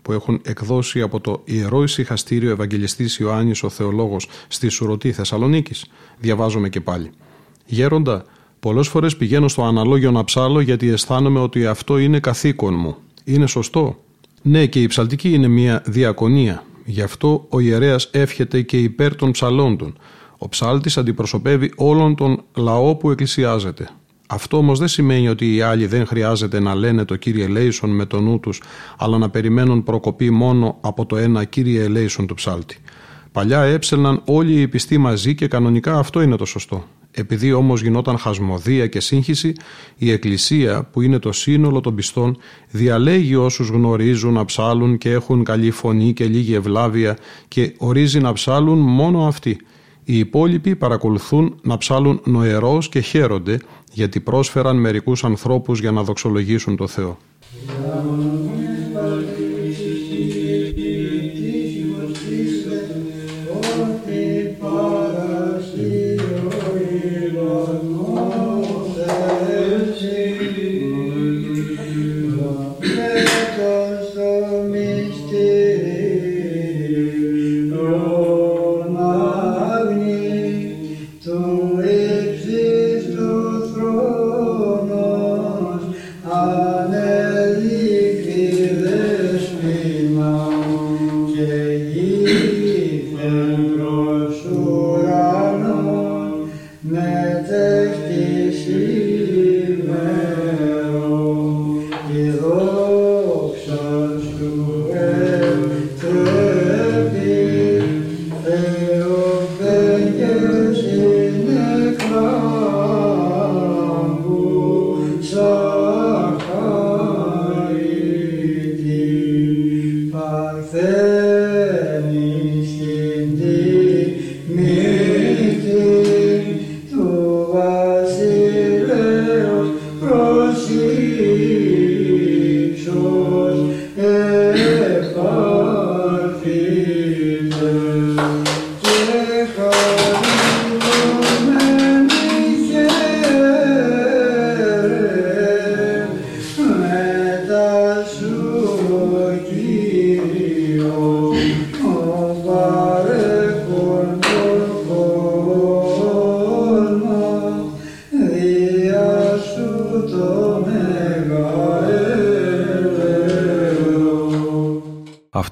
που 0.02 0.12
έχουν 0.12 0.40
εκδώσει 0.44 1.00
από 1.00 1.20
το 1.20 1.42
Ιερό 1.44 1.82
Ισυχαστήριο 1.82 2.50
Ευαγγελιστής 2.50 3.18
Ιωάννης 3.18 3.62
ο 3.62 3.68
Θεολόγος 3.68 4.28
στη 4.48 4.68
Σουρωτή 4.68 5.12
Θεσσαλονίκης, 5.12 5.84
διαβάζομαι 6.18 6.68
και 6.68 6.80
πάλι. 6.80 7.10
Γέροντα, 7.66 8.24
πολλές 8.60 8.88
φορές 8.88 9.16
πηγαίνω 9.16 9.48
στο 9.48 9.64
αναλόγιο 9.64 10.10
να 10.10 10.24
ψάλω 10.24 10.60
γιατί 10.60 10.88
αισθάνομαι 10.88 11.40
ότι 11.40 11.66
αυτό 11.66 11.98
είναι 11.98 12.20
καθήκον 12.20 12.74
μου. 12.74 12.96
Είναι 13.24 13.46
σωστό; 13.46 13.96
Ναι 14.42 14.66
και 14.66 14.82
η 14.82 14.86
ψαλτική 14.86 15.32
είναι 15.32 15.48
μια 15.48 15.82
διακονία. 15.86 16.64
Γι' 16.84 17.02
αυτό 17.02 17.46
ο 17.48 17.60
ιερέας 17.60 18.08
εύχεται 18.12 18.62
και 18.62 18.78
υπέρ 18.78 19.16
των 19.16 19.30
ψαλόντων. 19.30 19.98
Ο 20.38 20.48
ψάλτης 20.48 20.98
αντιπροσωπεύει 20.98 21.72
όλον 21.76 22.14
τον 22.14 22.42
λαό 22.54 22.96
που 22.96 23.10
εκκλησιάζεται. 23.10 23.88
Αυτό 24.30 24.56
όμως 24.56 24.78
δεν 24.78 24.88
σημαίνει 24.88 25.28
ότι 25.28 25.54
οι 25.54 25.60
άλλοι 25.60 25.86
δεν 25.86 26.06
χρειάζεται 26.06 26.60
να 26.60 26.74
λένε 26.74 27.04
το 27.04 27.16
κύριε 27.16 27.46
Λέισον 27.46 27.90
με 27.90 28.04
το 28.04 28.20
νου 28.20 28.40
τους, 28.40 28.62
αλλά 28.98 29.18
να 29.18 29.30
περιμένουν 29.30 29.82
προκοπή 29.82 30.30
μόνο 30.30 30.78
από 30.80 31.06
το 31.06 31.16
ένα 31.16 31.44
κύριε 31.44 31.88
Λέισον 31.88 32.26
του 32.26 32.34
ψάλτη. 32.34 32.76
Παλιά 33.32 33.62
έψελναν 33.62 34.22
όλοι 34.24 34.60
οι 34.60 34.68
πιστοί 34.68 34.98
μαζί 34.98 35.34
και 35.34 35.48
κανονικά 35.48 35.98
αυτό 35.98 36.22
είναι 36.22 36.36
το 36.36 36.44
σωστό. 36.44 36.84
Επειδή 37.10 37.52
όμως 37.52 37.82
γινόταν 37.82 38.18
χασμοδία 38.18 38.86
και 38.86 39.00
σύγχυση, 39.00 39.52
η 39.96 40.10
Εκκλησία, 40.10 40.84
που 40.92 41.00
είναι 41.00 41.18
το 41.18 41.32
σύνολο 41.32 41.80
των 41.80 41.94
πιστών, 41.94 42.36
διαλέγει 42.70 43.34
όσους 43.34 43.68
γνωρίζουν 43.68 44.32
να 44.32 44.44
ψάλουν 44.44 44.98
και 44.98 45.10
έχουν 45.10 45.44
καλή 45.44 45.70
φωνή 45.70 46.12
και 46.12 46.24
λίγη 46.24 46.54
ευλάβεια 46.54 47.16
και 47.48 47.74
ορίζει 47.78 48.18
να 48.20 48.32
ψάλουν 48.32 48.78
μόνο 48.78 49.26
αυτοί. 49.26 49.56
Οι 50.04 50.18
υπόλοιποι 50.18 50.76
παρακολουθούν 50.76 51.54
να 51.62 51.76
ψάλουν 51.76 52.20
νοερός 52.24 52.88
και 52.88 53.00
χαίρονται 53.00 53.58
γιατί 53.92 54.20
πρόσφεραν 54.20 54.76
μερικούς 54.76 55.24
ανθρώπους 55.24 55.80
για 55.80 55.90
να 55.90 56.02
δοξολογήσουν 56.02 56.76
το 56.76 56.86
Θεό. 56.86 57.18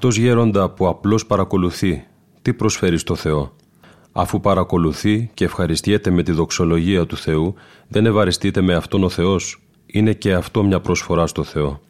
Αυτός 0.07 0.25
γέροντα 0.25 0.71
που 0.71 0.89
απλώς 0.89 1.27
παρακολουθεί, 1.27 2.07
τι 2.43 2.55
προσφέρει 2.55 2.99
στο 2.99 3.15
Θεό; 3.15 3.53
Αφού 4.13 4.41
παρακολουθεί 4.41 5.31
και 5.35 5.45
ευχαριστιέται 5.45 6.11
με 6.11 6.23
τη 6.23 6.33
δοξολογία 6.33 7.07
του 7.07 7.17
Θεού, 7.17 7.55
δεν 7.89 8.07
ευαριστείται 8.07 8.61
με 8.61 8.75
Αυτόν 8.75 9.05
ο 9.05 9.09
Θεός; 9.09 9.63
Είναι 9.87 10.13
και 10.13 10.33
αυτό 10.33 10.65
μια 10.65 10.81
προσφορά 10.81 11.27
στο 11.27 11.43
Θεό. 11.43 11.81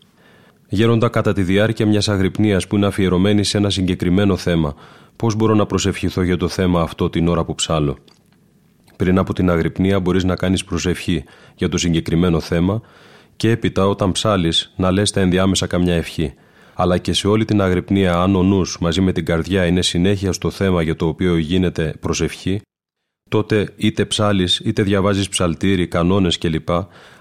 Γέροντα 0.68 1.09
κατά 1.09 1.33
τη 1.33 1.42
διάρκεια 1.42 1.87
μιας 1.87 2.09
αγρυπνίας 2.09 2.66
που 2.66 2.76
είναι 2.76 2.87
αφιερωμένη 2.87 3.44
σε 3.44 3.59
ένα 3.59 3.70
συγκεκριμένο 3.70 4.37
θέμα, 4.37 4.74
πώς 5.16 5.35
μπορώ 5.35 5.55
να 5.55 5.66
προσευχηθώ 5.66 6.22
για 6.22 6.37
το 6.37 6.48
θέμα 6.48 6.81
αυτό 6.81 7.11
την 7.11 7.29
ώρα 7.29 7.44
που 7.44 7.55
ψάλω. 7.55 7.96
Πριν 8.96 9.18
από 9.18 9.33
την 9.33 9.50
αγρυπνία 9.50 10.00
μπορείς 10.00 10.24
να 10.24 10.37
κάνεις 10.37 10.64
προσευχή 10.64 11.24
για 11.55 11.68
το 11.68 11.79
συγκεκριμένο 11.79 12.40
θέμα 12.40 12.81
και 13.37 13.50
έπειτα 13.50 13.87
όταν 13.87 14.12
ψάλεις 14.12 14.72
να 14.76 14.90
λες 14.90 15.11
τα 15.11 15.20
ενδιάμεσα 15.20 15.66
καμιά 15.66 15.94
ευχή 15.94 16.35
αλλά 16.78 16.98
και 16.98 17.12
σε 17.12 17.28
όλη 17.28 17.44
την 17.44 17.60
αγρυπνία 17.60 18.18
αν 18.18 18.36
ο 18.36 18.42
νους 18.42 18.78
μαζί 18.80 19.00
με 19.00 19.12
την 19.12 19.24
καρδιά 19.24 19.66
είναι 19.66 19.82
συνέχεια 19.82 20.32
στο 20.32 20.50
θέμα 20.50 20.82
για 20.82 20.96
το 20.96 21.06
οποίο 21.06 21.36
γίνεται 21.36 21.94
προσευχή, 22.00 22.60
τότε 23.30 23.72
είτε 23.76 24.04
ψάλεις 24.04 24.60
είτε 24.64 24.82
διαβάζεις 24.82 25.28
ψαλτήρι, 25.28 25.86
κανόνες 25.86 26.38
κλπ. 26.38 26.68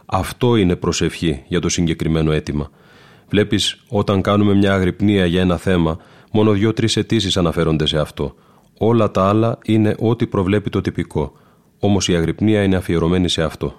Αυτό 0.06 0.56
είναι 0.56 0.76
προσευχή 0.76 1.44
για 1.48 1.60
το 1.60 1.70
συγκεκριμένο 1.70 2.32
αίτημα. 2.32 2.70
Βλέπεις 3.30 3.84
όταν 3.88 4.22
κάνουμε 4.22 4.54
μια 4.54 4.74
αγρυπνία 4.74 5.26
για 5.26 5.42
ένα 5.42 5.58
θέμα, 5.58 5.98
μόνο 6.32 6.52
δύο-τρεις 6.52 6.98
αιτήσεις 6.98 7.38
αναφέρονται 7.38 7.86
σε 7.86 7.98
αυτό. 7.98 8.36
Όλα 8.78 9.12
τα 9.12 9.28
άλλα 9.28 9.58
είναι 9.66 9.96
ό,τι 10.00 10.28
προβλέπει 10.28 10.70
το 10.70 10.82
τυπικό. 10.82 11.32
Όμως 11.80 12.08
η 12.08 12.16
αγρυπνία 12.16 12.64
είναι 12.64 12.76
αφιερωμένη 12.76 13.30
σε 13.30 13.44
αυτό. 13.44 13.76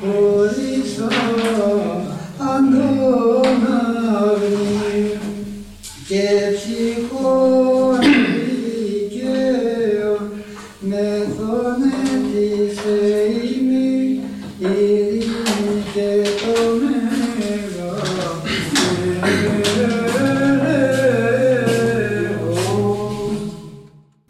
χωρίσω 0.00 1.08
αν 2.38 2.64
και 6.08 6.26
ψυχόν 6.54 8.00
δικαίων 8.78 10.32
με 10.80 11.26
θονέτησε 11.36 12.96
η 13.32 13.60
μη 13.64 14.20
και 15.94 16.22
το 16.22 16.60
μέγα. 16.80 17.92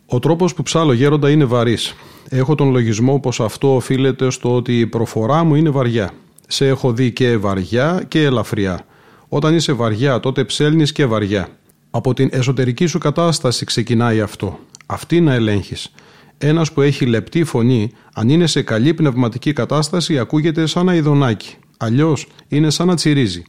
Ο 0.06 0.18
τρόπος 0.18 0.54
που 0.54 0.62
ψάλω 0.62 0.92
γέροντα 0.92 1.30
είναι 1.30 1.44
βαρύς. 1.44 1.94
Έχω 2.28 2.54
τον 2.54 2.70
λογισμό 2.70 3.20
πως 3.20 3.40
αυτό 3.40 3.74
οφείλεται 3.74 4.30
στο 4.30 4.54
ότι 4.54 4.78
η 4.78 4.86
προφορά 4.86 5.44
μου 5.44 5.54
είναι 5.54 5.70
βαριά. 5.70 6.10
Σε 6.46 6.66
έχω 6.66 6.92
δει 6.92 7.12
και 7.12 7.36
βαριά 7.36 8.04
και 8.08 8.22
ελαφριά. 8.22 8.86
Όταν 9.28 9.54
είσαι 9.54 9.72
βαριά 9.72 10.20
τότε 10.20 10.44
ψέλνεις 10.44 10.92
και 10.92 11.06
βαριά. 11.06 11.48
Από 11.90 12.14
την 12.14 12.28
εσωτερική 12.32 12.86
σου 12.86 12.98
κατάσταση 12.98 13.64
ξεκινάει 13.64 14.20
αυτό. 14.20 14.58
Αυτή 14.86 15.20
να 15.20 15.32
ελέγχεις. 15.34 15.92
Ένας 16.38 16.72
που 16.72 16.80
έχει 16.80 17.06
λεπτή 17.06 17.44
φωνή, 17.44 17.90
αν 18.14 18.28
είναι 18.28 18.46
σε 18.46 18.62
καλή 18.62 18.94
πνευματική 18.94 19.52
κατάσταση, 19.52 20.18
ακούγεται 20.18 20.66
σαν 20.66 20.88
αειδονάκι. 20.88 21.54
Αλλιώς 21.76 22.26
είναι 22.48 22.70
σαν 22.70 22.86
να 22.86 22.94
τσιρίζει. 22.94 23.44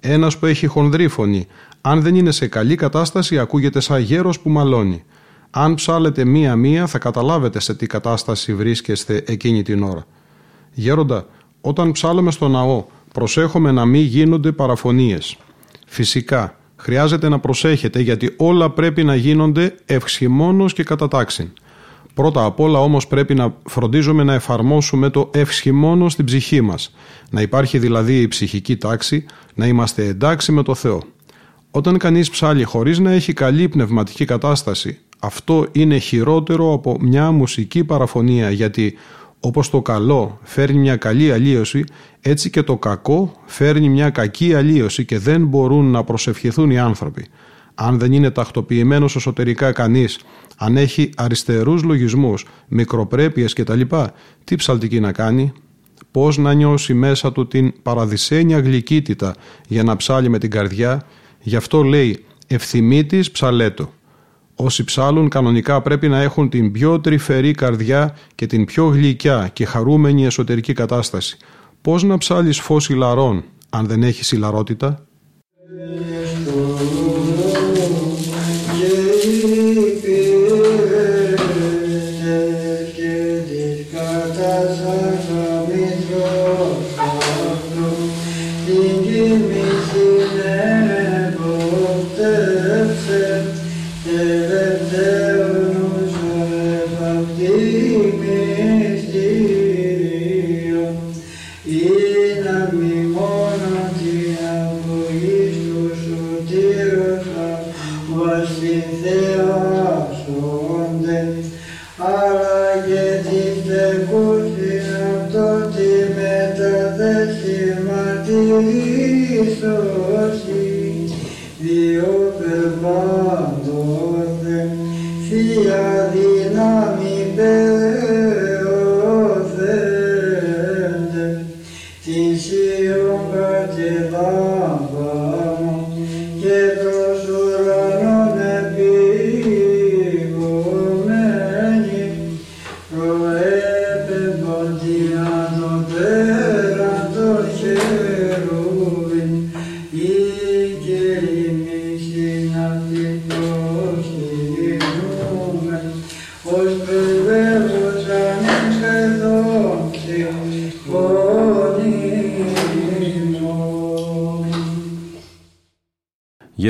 Ένας 0.00 0.38
που 0.38 0.46
έχει 0.46 0.66
χονδρή 0.66 1.08
φωνή, 1.08 1.46
αν 1.80 2.02
δεν 2.02 2.14
είναι 2.14 2.30
σε 2.30 2.46
καλή 2.46 2.74
κατάσταση, 2.74 3.38
ακούγεται 3.38 3.80
σαν 3.80 4.00
γέρος 4.00 4.40
που 4.40 4.50
μαλώνει. 4.50 5.04
Αν 5.50 5.74
ψάλετε 5.74 6.24
μία-μία 6.24 6.86
θα 6.86 6.98
καταλάβετε 6.98 7.60
σε 7.60 7.74
τι 7.74 7.86
κατάσταση 7.86 8.54
βρίσκεστε 8.54 9.24
εκείνη 9.26 9.62
την 9.62 9.82
ώρα. 9.82 10.04
Γέροντα, 10.72 11.26
όταν 11.60 11.92
ψάλουμε 11.92 12.30
στο 12.30 12.48
ναό, 12.48 12.84
προσέχουμε 13.12 13.72
να 13.72 13.84
μην 13.84 14.02
γίνονται 14.02 14.52
παραφωνίες. 14.52 15.36
Φυσικά, 15.86 16.56
χρειάζεται 16.76 17.28
να 17.28 17.38
προσέχετε 17.38 18.00
γιατί 18.00 18.34
όλα 18.36 18.70
πρέπει 18.70 19.04
να 19.04 19.14
γίνονται 19.14 19.74
ευσχημόνως 19.84 20.72
και 20.72 20.82
κατά 20.82 21.08
τάξη. 21.08 21.52
Πρώτα 22.14 22.44
απ' 22.44 22.60
όλα 22.60 22.78
όμως 22.78 23.06
πρέπει 23.06 23.34
να 23.34 23.54
φροντίζουμε 23.64 24.22
να 24.24 24.34
εφαρμόσουμε 24.34 25.10
το 25.10 25.30
ευσχημόνο 25.32 26.08
στην 26.08 26.24
ψυχή 26.24 26.60
μας. 26.60 26.94
Να 27.30 27.40
υπάρχει 27.40 27.78
δηλαδή 27.78 28.20
η 28.20 28.28
ψυχική 28.28 28.76
τάξη, 28.76 29.24
να 29.54 29.66
είμαστε 29.66 30.06
εντάξει 30.06 30.52
με 30.52 30.62
το 30.62 30.74
Θεό. 30.74 31.02
Όταν 31.70 31.98
κανείς 31.98 32.30
ψάλει 32.30 32.64
χωρίς 32.64 32.98
να 32.98 33.12
έχει 33.12 33.32
καλή 33.32 33.68
πνευματική 33.68 34.24
κατάσταση, 34.24 34.98
αυτό 35.20 35.66
είναι 35.72 35.98
χειρότερο 35.98 36.72
από 36.72 36.96
μια 37.00 37.30
μουσική 37.30 37.84
παραφωνία 37.84 38.50
γιατί 38.50 38.94
όπως 39.40 39.70
το 39.70 39.82
καλό 39.82 40.38
φέρνει 40.42 40.78
μια 40.78 40.96
καλή 40.96 41.32
αλλίωση, 41.32 41.84
έτσι 42.20 42.50
και 42.50 42.62
το 42.62 42.76
κακό 42.76 43.32
φέρνει 43.46 43.88
μια 43.88 44.10
κακή 44.10 44.54
αλλίωση 44.54 45.04
και 45.04 45.18
δεν 45.18 45.46
μπορούν 45.46 45.90
να 45.90 46.04
προσευχηθούν 46.04 46.70
οι 46.70 46.78
άνθρωποι. 46.78 47.26
Αν 47.74 47.98
δεν 47.98 48.12
είναι 48.12 48.30
τακτοποιημένος 48.30 49.16
εσωτερικά 49.16 49.72
κανείς, 49.72 50.18
αν 50.56 50.76
έχει 50.76 51.10
αριστερούς 51.16 51.82
λογισμούς, 51.82 52.46
μικροπρέπειες 52.68 53.52
κτλ, 53.52 53.80
τι 54.44 54.56
ψαλτική 54.56 55.00
να 55.00 55.12
κάνει, 55.12 55.52
πώς 56.10 56.38
να 56.38 56.52
νιώσει 56.52 56.94
μέσα 56.94 57.32
του 57.32 57.46
την 57.46 57.72
παραδεισένια 57.82 58.58
γλυκύτητα 58.58 59.34
για 59.68 59.82
να 59.82 59.96
ψάλει 59.96 60.28
με 60.28 60.38
την 60.38 60.50
καρδιά, 60.50 61.06
γι' 61.42 61.56
αυτό 61.56 61.82
λέει 61.82 62.24
ευθυμίτης 62.46 63.30
ψαλέτο. 63.30 63.92
Όσοι 64.62 64.84
ψάλουν 64.84 65.28
κανονικά 65.28 65.80
πρέπει 65.80 66.08
να 66.08 66.20
έχουν 66.20 66.48
την 66.48 66.72
πιο 66.72 67.00
τρυφερή 67.00 67.52
καρδιά 67.52 68.16
και 68.34 68.46
την 68.46 68.64
πιο 68.64 68.86
γλυκιά 68.86 69.50
και 69.52 69.64
χαρούμενη 69.64 70.24
εσωτερική 70.24 70.72
κατάσταση. 70.72 71.36
Πώς 71.80 72.02
να 72.02 72.18
ψάλεις 72.18 72.60
φως 72.60 72.88
ηλαρών 72.88 73.44
αν 73.70 73.86
δεν 73.86 74.02
έχεις 74.02 74.32
ηλαρότητα; 74.32 75.06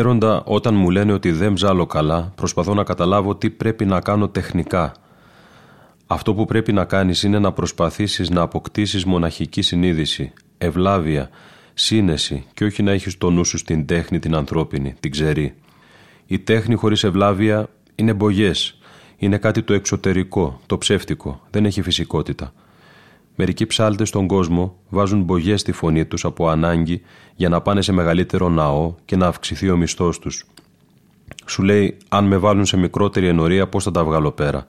Γέροντα, 0.01 0.43
όταν 0.45 0.75
μου 0.75 0.91
λένε 0.91 1.13
ότι 1.13 1.31
δεν 1.33 1.53
ψάλω 1.53 1.87
καλά, 1.87 2.33
προσπαθώ 2.35 2.75
να 2.75 2.85
καταλάβω 2.85 3.37
τι 3.37 3.51
πρέπει 3.51 3.85
να 3.85 4.01
κάνω 4.01 4.29
τεχνικά. 4.29 4.95
Αυτό 6.07 6.35
που 6.35 6.45
πρέπει 6.45 6.73
να 6.73 6.85
κάνεις 6.85 7.23
είναι 7.23 7.39
να 7.39 7.53
προσπαθήσεις 7.53 8.31
να 8.31 8.41
αποκτήσεις 8.41 9.05
μοναχική 9.05 9.63
συνείδηση, 9.63 10.33
ευλάβεια, 10.59 11.31
σύνεση 11.75 12.47
και 12.55 12.65
όχι 12.65 12.83
να 12.83 12.93
έχεις 12.93 13.19
το 13.19 13.31
νου 13.31 13.45
σου 13.45 13.59
στην 13.59 13.87
τέχνη 13.87 14.19
την 14.19 14.35
ανθρώπινη, 14.35 14.95
την 15.01 15.11
ξερή. 15.11 15.55
Η 16.27 16.39
τέχνη 16.39 16.75
χωρίς 16.75 17.05
ευλάβεια 17.05 17.69
είναι 17.95 18.13
μπογιές, 18.15 18.79
είναι 19.17 19.39
κάτι 19.39 19.63
το 19.63 19.73
εξωτερικό, 19.73 20.61
το 20.67 20.79
ψεύτικο, 20.79 21.41
δεν 21.51 21.65
έχει 21.65 21.83
φυσικότητα. 21.83 22.53
Μερικοί 23.40 23.66
ψάλτες 23.66 24.09
στον 24.09 24.26
κόσμο 24.26 24.76
βάζουν 24.88 25.22
μπογιές 25.22 25.61
στη 25.61 25.72
φωνή 25.72 26.05
τους 26.05 26.24
από 26.24 26.48
ανάγκη 26.48 27.00
για 27.35 27.48
να 27.48 27.61
πάνε 27.61 27.83
σε 27.83 27.92
μεγαλύτερο 27.92 28.48
ναό 28.48 28.94
και 29.05 29.16
να 29.16 29.26
αυξηθεί 29.26 29.70
ο 29.70 29.76
μισθός 29.76 30.18
τους. 30.18 30.46
Σου 31.46 31.62
λέει, 31.62 31.96
αν 32.09 32.24
με 32.24 32.37
βάλουν 32.37 32.64
σε 32.64 32.76
μικρότερη 32.76 33.26
ενορία, 33.26 33.68
πώς 33.68 33.85
θα 33.85 33.90
τα 33.90 34.05
βγάλω 34.05 34.31
πέρα; 34.31 34.66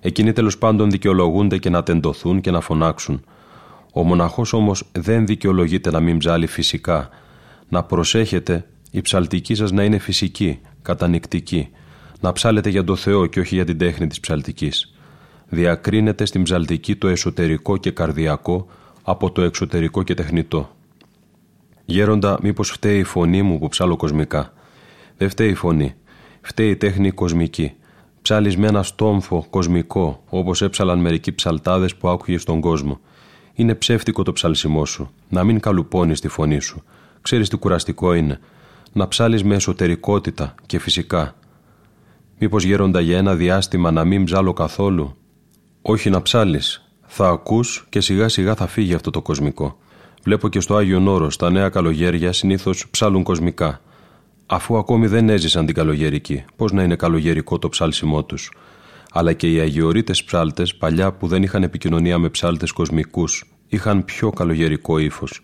Εκείνοι 0.00 0.32
τέλος 0.32 0.58
πάντων 0.58 0.90
δικαιολογούνται 0.90 1.58
και 1.58 1.70
να 1.70 1.82
τεντωθούν 1.82 2.40
και 2.40 2.50
να 2.50 2.60
φωνάξουν. 2.60 3.24
Ο 3.92 4.02
μοναχός 4.02 4.52
όμως 4.52 4.84
δεν 4.92 5.26
δικαιολογείται 5.26 5.90
να 5.90 6.00
μην 6.00 6.18
ψάλει 6.18 6.46
φυσικά. 6.46 7.08
Να 7.68 7.82
προσέχετε 7.82 8.66
η 8.90 9.00
ψαλτική 9.00 9.54
σας 9.54 9.70
να 9.70 9.84
είναι 9.84 9.98
φυσική, 9.98 10.60
κατανικτική. 10.82 11.68
Να 12.20 12.32
ψάλετε 12.32 12.68
για 12.68 12.84
το 12.84 12.96
Θεό 12.96 13.26
και 13.26 13.40
όχι 13.40 13.54
για 13.54 13.64
την 13.64 13.78
τέχνη 13.78 14.06
της 14.06 14.20
ψαλτικής 14.20 14.92
διακρίνεται 15.48 16.24
στην 16.24 16.42
ψαλτική 16.42 16.96
το 16.96 17.08
εσωτερικό 17.08 17.76
και 17.76 17.90
καρδιακό 17.90 18.66
από 19.02 19.30
το 19.30 19.42
εξωτερικό 19.42 20.02
και 20.02 20.14
τεχνητό. 20.14 20.70
Γέροντα, 21.84 22.38
μήπως 22.42 22.70
φταίει 22.70 22.98
η 22.98 23.04
φωνή 23.04 23.42
μου 23.42 23.58
που 23.58 23.68
ψάλω 23.68 23.96
κοσμικά; 23.96 24.52
Δεν 25.16 25.30
φταίει 25.30 25.50
η 25.50 25.54
φωνή. 25.54 25.94
Φταίει 26.40 26.70
η 26.70 26.76
τέχνη 26.76 27.10
κοσμική. 27.10 27.72
Ψάλει 28.22 28.58
με 28.58 28.66
ένα 28.66 28.82
στόμφο 28.82 29.46
κοσμικό, 29.50 30.22
όπως 30.28 30.62
έψαλαν 30.62 30.98
μερικοί 30.98 31.32
ψαλτάδες 31.32 31.94
που 31.94 32.08
άκουγες 32.08 32.42
στον 32.42 32.60
κόσμο. 32.60 33.00
Είναι 33.54 33.74
ψεύτικο 33.74 34.22
το 34.22 34.32
ψαλσιμό 34.32 34.84
σου. 34.84 35.10
Να 35.28 35.44
μην 35.44 35.60
καλουπώνεις 35.60 36.20
τη 36.20 36.28
φωνή 36.28 36.60
σου. 36.60 36.82
Ξέρεις 37.20 37.48
τι 37.48 37.56
κουραστικό 37.56 38.14
είναι. 38.14 38.40
Να 38.92 39.08
ψάλεις 39.08 39.44
με 39.44 39.54
εσωτερικότητα 39.54 40.54
και 40.66 40.78
φυσικά. 40.78 41.34
Μήπως 42.38 42.64
γέροντα 42.64 43.00
για 43.00 43.18
ένα 43.18 43.34
διάστημα 43.34 43.90
να 43.90 44.04
μην 44.04 44.24
ψάλω 44.24 44.52
καθόλου, 44.52 45.16
όχι 45.90 46.10
να 46.10 46.22
ψάλεις. 46.22 46.82
Θα 47.06 47.28
ακούς 47.28 47.86
και 47.88 48.00
σιγά 48.00 48.28
σιγά 48.28 48.54
θα 48.54 48.66
φύγει 48.66 48.94
αυτό 48.94 49.10
το 49.10 49.22
κοσμικό. 49.22 49.78
Βλέπω 50.22 50.48
και 50.48 50.60
στο 50.60 50.76
Άγιο 50.76 51.00
Νόρο 51.00 51.28
τα 51.38 51.50
νέα 51.50 51.68
καλογέρια 51.68 52.32
συνήθως 52.32 52.86
ψάλουν 52.90 53.22
κοσμικά. 53.22 53.80
Αφού 54.46 54.78
ακόμη 54.78 55.06
δεν 55.06 55.28
έζησαν 55.28 55.66
την 55.66 55.74
καλογερική, 55.74 56.44
πώς 56.56 56.72
να 56.72 56.82
είναι 56.82 56.96
καλογερικό 56.96 57.58
το 57.58 57.68
ψάλσιμό 57.68 58.24
τους; 58.24 58.52
Αλλά 59.12 59.32
και 59.32 59.52
οι 59.52 59.58
αγιορείτες 59.58 60.24
ψάλτες, 60.24 60.74
παλιά 60.74 61.12
που 61.12 61.26
δεν 61.26 61.42
είχαν 61.42 61.62
επικοινωνία 61.62 62.18
με 62.18 62.28
ψάλτες 62.28 62.72
κοσμικούς, 62.72 63.44
είχαν 63.68 64.04
πιο 64.04 64.30
καλογερικό 64.30 64.98
ύφος. 64.98 65.40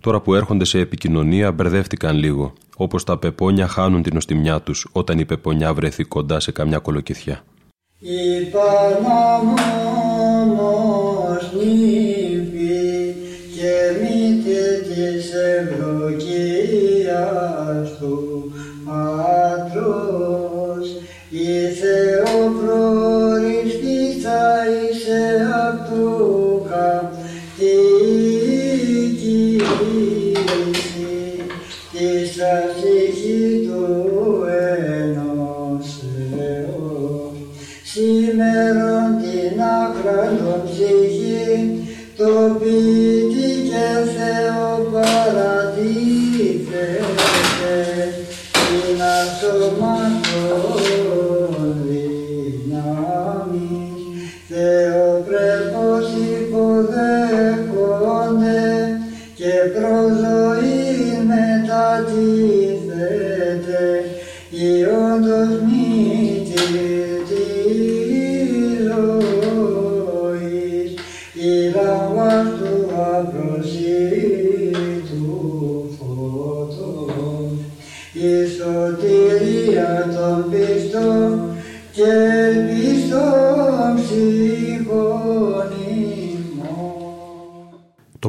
Τώρα 0.00 0.20
που 0.20 0.34
έρχονται 0.34 0.64
σε 0.64 0.78
επικοινωνία 0.78 1.52
μπερδεύτηκαν 1.52 2.16
λίγο, 2.16 2.52
όπως 2.76 3.04
τα 3.04 3.18
πεπόνια 3.18 3.68
χάνουν 3.68 4.02
την 4.02 4.16
οστιμιά 4.16 4.60
τους 4.60 4.88
όταν 4.92 5.18
η 5.18 5.24
πεπονιά 5.24 5.74
βρεθεί 5.74 6.04
κοντά 6.04 6.40
σε 6.40 6.52
καμιά 6.52 6.78
κολοκυθιά. 6.78 7.44
и 8.02 8.50
по-моему 8.52 9.56
можно. 10.56 12.21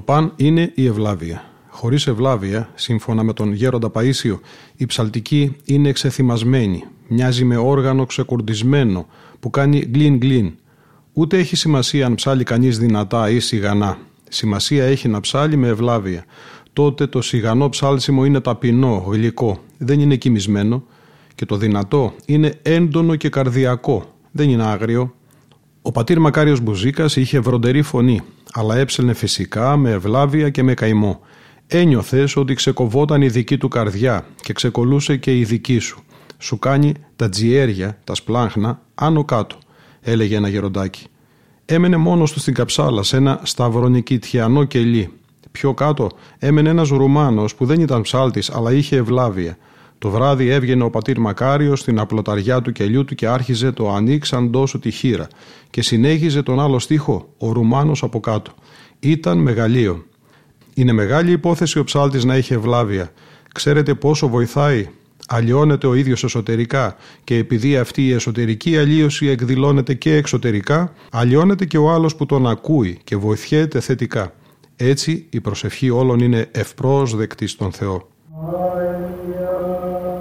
Παν 0.03 0.33
είναι 0.35 0.71
η 0.75 0.85
ευλάβεια. 0.85 1.43
Χωρίς 1.69 2.07
ευλάβεια, 2.07 2.69
σύμφωνα 2.75 3.23
με 3.23 3.33
τον 3.33 3.53
Γέροντα 3.53 3.89
Παίσιο, 3.89 4.39
η 4.75 4.85
ψαλτική 4.85 5.55
είναι 5.65 5.89
εξεθυμασμένη, 5.89 6.83
μοιάζει 7.07 7.43
με 7.45 7.57
όργανο 7.57 8.05
ξεκουρδισμένο 8.05 9.07
που 9.39 9.49
κάνει 9.49 9.79
γκλιν 9.79 10.17
γκλιν. 10.17 10.51
Ούτε 11.13 11.37
έχει 11.37 11.55
σημασία 11.55 12.05
αν 12.05 12.15
ψάλει 12.15 12.43
κανείς 12.43 12.79
δυνατά 12.79 13.29
ή 13.29 13.39
σιγανά. 13.39 13.97
Σημασία 14.29 14.85
έχει 14.85 15.07
να 15.07 15.19
ψάλει 15.19 15.55
με 15.55 15.67
ευλάβεια. 15.67 16.25
Τότε 16.73 17.07
το 17.07 17.21
σιγανό 17.21 17.69
ψάλσιμο 17.69 18.25
είναι 18.25 18.39
ταπεινό, 18.39 19.05
γλυκό, 19.07 19.63
δεν 19.77 19.99
είναι 19.99 20.15
κοιμισμένο 20.15 20.83
και 21.35 21.45
το 21.45 21.57
δυνατό 21.57 22.13
είναι 22.25 22.59
έντονο 22.61 23.15
και 23.15 23.29
καρδιακό, 23.29 24.13
δεν 24.31 24.49
είναι 24.49 24.63
άγριο. 24.63 25.13
Ο 25.85 25.91
πατήρ 25.91 26.19
Μακάριος 26.19 26.59
Μπουζίκας 26.59 27.15
είχε 27.15 27.39
βροντερή 27.39 27.81
φωνή, 27.81 28.21
αλλά 28.53 28.77
έψελνε 28.77 29.13
φυσικά 29.13 29.77
με 29.77 29.91
ευλάβεια 29.91 30.49
και 30.49 30.63
με 30.63 30.73
καημό. 30.73 31.19
Ένιωθες 31.67 32.35
ότι 32.35 32.53
ξεκοβόταν 32.53 33.21
η 33.21 33.27
δική 33.27 33.57
του 33.57 33.67
καρδιά 33.67 34.25
και 34.41 34.53
ξεκολούσε 34.53 35.17
και 35.17 35.37
η 35.37 35.43
δική 35.43 35.79
σου. 35.79 36.03
Σου 36.37 36.59
κάνει 36.59 36.93
τα 37.15 37.29
τζιέρια, 37.29 37.97
τα 38.03 38.15
σπλάχνα, 38.15 38.81
άνω 38.95 39.25
κάτω, 39.25 39.57
έλεγε 40.01 40.35
ένα 40.35 40.49
γεροντάκι. 40.49 41.07
Έμενε 41.65 41.97
μόνος 41.97 42.31
του 42.31 42.39
στην 42.39 42.53
καψάλα 42.53 43.03
σε 43.03 43.17
ένα 43.17 43.39
σταυρονικητιανό 43.43 44.63
κελί. 44.63 45.13
Πιο 45.51 45.73
κάτω 45.73 46.09
έμενε 46.37 46.69
ένας 46.69 46.89
Ρουμάνος 46.89 47.55
που 47.55 47.65
δεν 47.65 47.81
ήταν 47.81 48.01
ψάλτης 48.01 48.49
αλλά 48.49 48.71
είχε 48.71 48.95
ευλάβεια. 48.95 49.57
Το 50.03 50.09
βράδυ 50.09 50.49
έβγαινε 50.49 50.83
ο 50.83 50.89
πατήρ 50.89 51.19
Μακάριος 51.19 51.79
στην 51.79 51.99
απλοταριά 51.99 52.61
του 52.61 52.71
κελιού 52.71 53.05
του 53.05 53.15
και 53.15 53.27
άρχιζε 53.27 53.71
το 53.71 53.93
ανοίξαντός 53.93 54.69
σου 54.69 54.79
τη 54.79 54.91
χείρα 54.91 55.27
και 55.69 55.81
συνέχιζε 55.81 56.41
τον 56.41 56.59
άλλο 56.59 56.79
στίχο, 56.79 57.29
ο 57.37 57.51
Ρουμάνος 57.51 58.03
από 58.03 58.19
κάτω. 58.19 58.51
Ήταν 58.99 59.37
μεγαλείο. 59.37 60.05
Είναι 60.73 60.91
μεγάλη 60.91 61.31
υπόθεση 61.31 61.79
ο 61.79 61.83
ψάλτης 61.83 62.23
να 62.23 62.33
έχει 62.33 62.53
ευλάβεια. 62.53 63.11
Ξέρετε 63.53 63.93
πόσο 63.93 64.27
βοηθάει; 64.27 64.89
Αλλιώνεται 65.27 65.87
ο 65.87 65.93
ίδιος 65.93 66.23
εσωτερικά 66.23 66.95
και 67.23 67.35
επειδή 67.35 67.77
αυτή 67.77 68.07
η 68.07 68.11
εσωτερική 68.11 68.77
αλλίωση 68.77 69.27
εκδηλώνεται 69.27 69.93
και 69.93 70.15
εξωτερικά, 70.15 70.93
αλλιώνεται 71.11 71.65
και 71.65 71.77
ο 71.77 71.91
άλλος 71.91 72.15
που 72.15 72.25
τον 72.25 72.47
ακούει 72.47 72.99
και 73.03 73.15
βοηθιέται 73.15 73.79
θετικά. 73.79 74.33
Έτσι 74.75 75.25
η 75.29 75.41
προσευχή 75.41 75.89
όλων 75.89 76.19
είναι 76.19 76.49
ευπρόσδεκτη 76.51 77.47
στον 77.47 77.71
Θεό. 77.71 78.12
Hallelujah. 78.43 80.12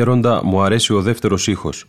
Γέροντα, 0.00 0.40
μου 0.44 0.62
αρέσει 0.62 0.92
ο 0.92 1.02
δεύτερος 1.02 1.46
ήχος. 1.46 1.86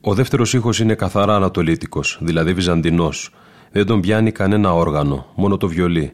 Ο 0.00 0.14
δεύτερος 0.14 0.54
ήχος 0.54 0.80
είναι 0.80 0.94
καθαρά 0.94 1.34
ανατολίτικος, 1.36 2.18
δηλαδή 2.20 2.52
βυζαντινός. 2.52 3.30
Δεν 3.72 3.86
τον 3.86 4.00
πιάνει 4.00 4.32
κανένα 4.32 4.74
όργανο, 4.74 5.26
μόνο 5.34 5.56
το 5.56 5.68
βιολί. 5.68 6.12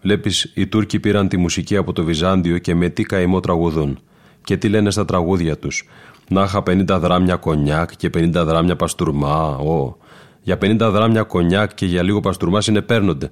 Βλέπεις, 0.00 0.52
οι 0.54 0.66
Τούρκοι 0.66 1.00
πήραν 1.00 1.28
τη 1.28 1.36
μουσική 1.36 1.76
από 1.76 1.92
το 1.92 2.04
Βυζάντιο 2.04 2.58
και 2.58 2.74
με 2.74 2.88
τι 2.88 3.02
καημό 3.02 3.40
τραγουδούν. 3.40 3.98
Και 4.44 4.56
τι 4.56 4.68
λένε 4.68 4.90
στα 4.90 5.04
τραγούδια 5.04 5.58
τους. 5.58 5.88
Να 6.28 6.42
είχα 6.42 6.62
50 6.62 6.98
δράμια 7.00 7.36
κονιάκ 7.36 7.96
και 7.96 8.10
50 8.14 8.30
δράμια 8.30 8.76
παστούρμα. 8.76 9.56
Ω. 9.56 9.96
Για 10.42 10.58
50 10.60 10.76
δράμια 10.78 11.22
κονιάκ 11.22 11.74
και 11.74 11.86
για 11.86 12.02
λίγο 12.02 12.20
παστούρμα 12.20 12.60
συνεπέρνονται. 12.60 13.30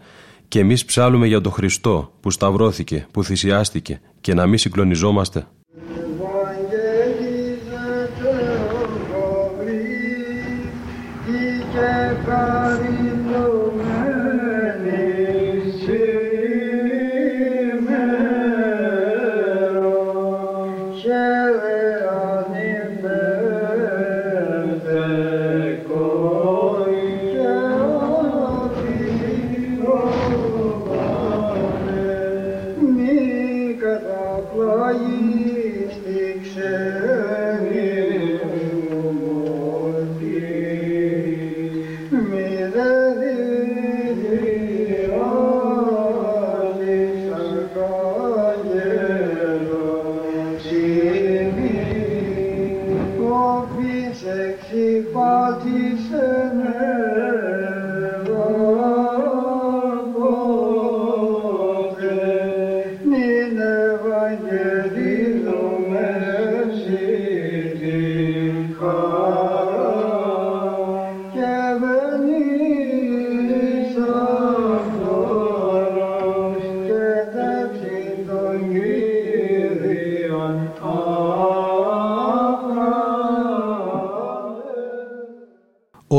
Και 0.48 0.58
εμείς 0.58 0.84
ψάλουμε 0.84 1.26
για 1.26 1.40
τον 1.40 1.52
Χριστό 1.52 2.12
που 2.20 2.30
σταυρώθηκε, 2.30 3.06
που 3.10 3.24
θυσιάστηκε 3.24 4.00
και 4.20 4.34
να 4.34 4.46
μην 4.46 4.58
συγκλονιζόμαστε. 4.58 5.46
Fatih'ine 55.12 56.68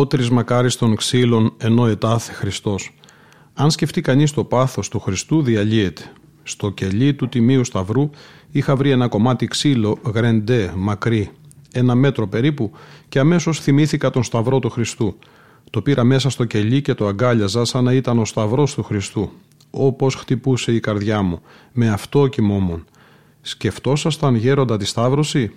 ότρις 0.09 0.29
μακάριστον 0.29 0.95
ξύλων 0.95 1.53
ενώ 1.57 1.87
ετάθε 1.87 2.33
Χριστός. 2.33 2.93
Αν 3.53 3.71
σκεφτεί 3.71 4.01
κανείς 4.01 4.31
το 4.31 4.43
πάθος 4.43 4.89
του 4.89 4.99
Χριστού 4.99 5.41
διαλύεται. 5.41 6.11
Στο 6.43 6.69
κελί 6.69 7.13
του 7.13 7.29
Τιμίου 7.29 7.63
Σταυρού 7.63 8.09
είχα 8.51 8.75
βρει 8.75 8.91
ένα 8.91 9.07
κομμάτι 9.07 9.47
ξύλο 9.47 9.97
γρεντέ, 10.13 10.73
μακρύ. 10.75 11.31
ένα 11.71 11.95
μέτρο 11.95 12.27
περίπου, 12.27 12.71
και 13.09 13.19
αμέσως 13.19 13.59
θυμήθηκα 13.59 14.09
τον 14.09 14.23
Σταυρό 14.23 14.59
του 14.59 14.69
Χριστού. 14.69 15.15
Το 15.69 15.81
πήρα 15.81 16.03
μέσα 16.03 16.29
στο 16.29 16.45
κελί 16.45 16.81
και 16.81 16.93
το 16.93 17.07
αγκάλιαζα 17.07 17.65
σαν 17.65 17.83
να 17.83 17.93
ήταν 17.93 18.19
ο 18.19 18.25
Σταυρός 18.25 18.73
του 18.73 18.83
Χριστού. 18.83 19.31
Όπως 19.69 20.15
χτυπούσε 20.15 20.71
η 20.73 20.79
καρδιά 20.79 21.21
μου. 21.21 21.41
Με 21.71 21.89
αυτό 21.89 22.27
κοιμόμουν. 22.27 22.85
Σκεφτόσασταν 23.41 24.35
γέροντα 24.35 24.77
τη 24.77 24.85
Σταύρωση; 24.85 25.51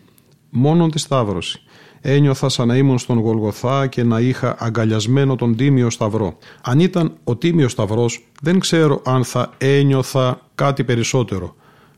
Μόνον 0.55 0.91
της 0.91 1.03
Σταύρωση. 1.03 1.63
Ένιωθα 2.01 2.49
σαν 2.49 2.69
να 2.69 2.77
ήμουν 2.77 2.99
στον 2.99 3.19
Γολγοθά 3.19 3.87
και 3.87 4.03
να 4.03 4.21
είχα 4.21 4.57
αγκαλιασμένο 4.59 5.37
τον 5.37 5.57
Τίμιο 5.57 5.91
Σταυρό. 5.91 6.37
Αν 6.63 6.81
ήταν 6.81 7.13
ο 7.25 7.37
Τίμιος 7.37 7.73
Σταυρός, 7.73 8.27
δεν 8.43 8.59
ξέρω 8.59 9.03
αν 9.05 9.25
θα 9.25 9.53
ένιωθα 9.59 10.41
κάτι 10.55 10.85
περισσότερο. 10.85 11.55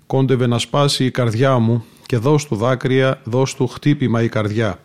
Κόντευε 0.06 0.46
να 0.46 0.58
σπάσει 0.58 1.04
η 1.04 1.10
καρδιά 1.10 1.58
μου 1.58 1.84
και 2.06 2.16
δώσ' 2.16 2.46
του 2.46 2.56
δάκρυα, 2.56 3.20
δώσ' 3.24 3.54
του 3.54 3.66
χτύπημα 3.66 4.22
η 4.22 4.28
καρδιά. 4.28 4.78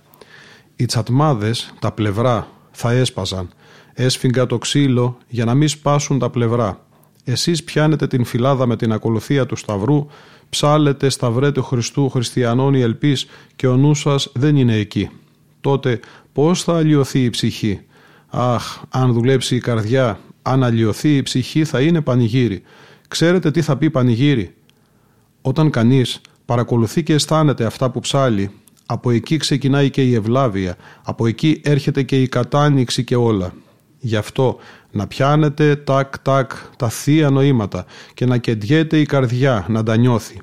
Οι 0.75 0.85
τσατμάδες, 0.85 1.73
τα 1.79 1.91
πλευρά, 1.91 2.47
θα 2.71 2.91
έσπαζαν. 2.91 3.49
Έσφιγγα 3.93 4.45
το 4.45 4.57
ξύλο 4.57 5.17
για 5.27 5.45
να 5.45 5.53
μην 5.53 5.67
σπάσουν 5.67 6.19
τα 6.19 6.29
πλευρά. 6.29 6.85
Εσείς 7.23 7.63
πιάνετε 7.63 8.07
την 8.07 8.23
φυλάδα 8.23 8.65
με 8.65 8.75
την 8.75 8.91
ακολουθία 8.91 9.45
του 9.45 9.55
Σταυρού, 9.55 10.07
ψάλετε 10.49 11.09
σταυρέ 11.09 11.51
του 11.51 11.63
Χριστού 11.63 12.09
χριστιανών 12.09 12.73
η 12.73 12.81
ελπίς 12.81 13.25
και 13.55 13.67
ο 13.67 13.77
νους 13.77 13.99
σας 13.99 14.31
δεν 14.33 14.55
είναι 14.55 14.75
εκεί. 14.75 15.09
Τότε 15.61 15.99
πώς 16.33 16.63
θα 16.63 16.77
αλλοιωθεί 16.77 17.23
η 17.23 17.29
ψυχή; 17.29 17.81
Αχ, 18.29 18.81
αν 18.89 19.13
δουλέψει 19.13 19.55
η 19.55 19.59
καρδιά, 19.59 20.19
αν 20.41 20.63
αλλοιωθεί 20.63 21.15
η 21.15 21.21
ψυχή 21.21 21.65
θα 21.65 21.81
είναι 21.81 22.01
πανηγύρι. 22.01 22.61
Ξέρετε 23.07 23.51
τι 23.51 23.61
θα 23.61 23.77
πει 23.77 23.89
πανηγύρι; 23.89 24.53
Όταν 25.41 25.69
κανείς 25.69 26.21
παρακολουθεί 26.45 27.03
και 27.03 27.13
αισθάνεται 27.13 27.65
αυτά 27.65 27.89
που 27.89 27.99
ψάλει, 27.99 28.51
από 28.85 29.11
εκεί 29.11 29.37
ξεκινάει 29.37 29.89
και 29.89 30.03
η 30.03 30.13
ευλάβεια, 30.13 30.75
από 31.03 31.27
εκεί 31.27 31.61
έρχεται 31.63 32.03
και 32.03 32.21
η 32.21 32.27
κατάνοιξη 32.27 33.03
και 33.03 33.15
όλα. 33.15 33.53
Γι' 33.99 34.15
αυτό 34.15 34.57
να 34.91 35.07
πιάνετε 35.07 35.75
τάκ 35.75 36.19
τάκ 36.19 36.51
τα 36.77 36.89
θεία 36.89 37.29
νοήματα 37.29 37.85
και 38.13 38.25
να 38.25 38.37
κεντιέται 38.37 38.99
η 38.99 39.05
καρδιά 39.05 39.65
να 39.69 39.83
τα 39.83 39.97
νιώθει. 39.97 40.41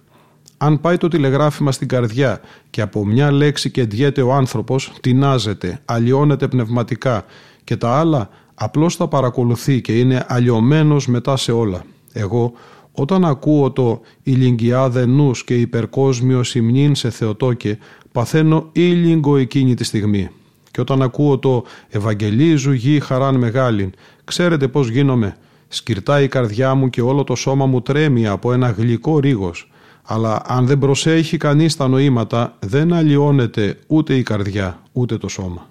Αν 0.58 0.80
πάει 0.80 0.96
το 0.96 1.08
τηλεγράφημα 1.08 1.72
στην 1.72 1.88
καρδιά 1.88 2.40
και 2.70 2.80
από 2.80 3.06
μια 3.06 3.30
λέξη 3.30 3.70
κεντιέται 3.70 4.22
ο 4.22 4.32
άνθρωπος, 4.32 4.92
τεινάζεται, 5.00 5.80
αλλοιώνεται 5.84 6.48
πνευματικά 6.48 7.24
και 7.64 7.76
τα 7.76 7.90
άλλα 7.90 8.28
απλώς 8.54 8.96
τα 8.96 9.08
παρακολουθεί 9.08 9.80
και 9.80 9.98
είναι 9.98 10.24
αλλοιωμένος 10.28 11.06
μετά 11.06 11.36
σε 11.36 11.52
όλα. 11.52 11.84
Εγώ 12.12 12.52
όταν 12.92 13.24
ακούω 13.24 13.70
το 13.70 14.00
«Ηλιγγιάδε 14.22 15.06
νους 15.06 15.44
και 15.44 15.60
υπερκόσμιος 15.60 16.48
συμνήν 16.48 16.94
σε 16.94 17.10
Θεοτόκε» 17.10 17.78
παθαίνω 18.12 18.68
ήλιγκο 18.72 19.36
εκείνη 19.36 19.74
τη 19.74 19.84
στιγμή. 19.84 20.30
Και 20.76 20.82
όταν 20.82 21.02
ακούω 21.02 21.38
το 21.38 21.64
«Ευαγγελίζου 21.88 22.72
γη 22.72 23.00
χαράν 23.00 23.34
μεγάλην» 23.34 23.92
ξέρετε 24.24 24.68
πώς 24.68 24.88
γίνομαι. 24.88 25.36
Σκυρτάει 25.68 26.24
η 26.24 26.28
καρδιά 26.28 26.74
μου 26.74 26.90
και 26.90 27.00
όλο 27.00 27.24
το 27.24 27.34
σώμα 27.34 27.66
μου 27.66 27.80
τρέμει 27.80 28.26
από 28.26 28.52
ένα 28.52 28.70
γλυκό 28.70 29.18
ρίγος. 29.18 29.70
Αλλά 30.02 30.42
αν 30.46 30.66
δεν 30.66 30.78
προσέχει 30.78 31.36
κανείς 31.36 31.76
τα 31.76 31.88
νοήματα 31.88 32.56
δεν 32.58 32.92
αλλοιώνεται 32.92 33.78
ούτε 33.86 34.14
η 34.14 34.22
καρδιά 34.22 34.82
ούτε 34.92 35.18
το 35.18 35.28
σώμα. 35.28 35.66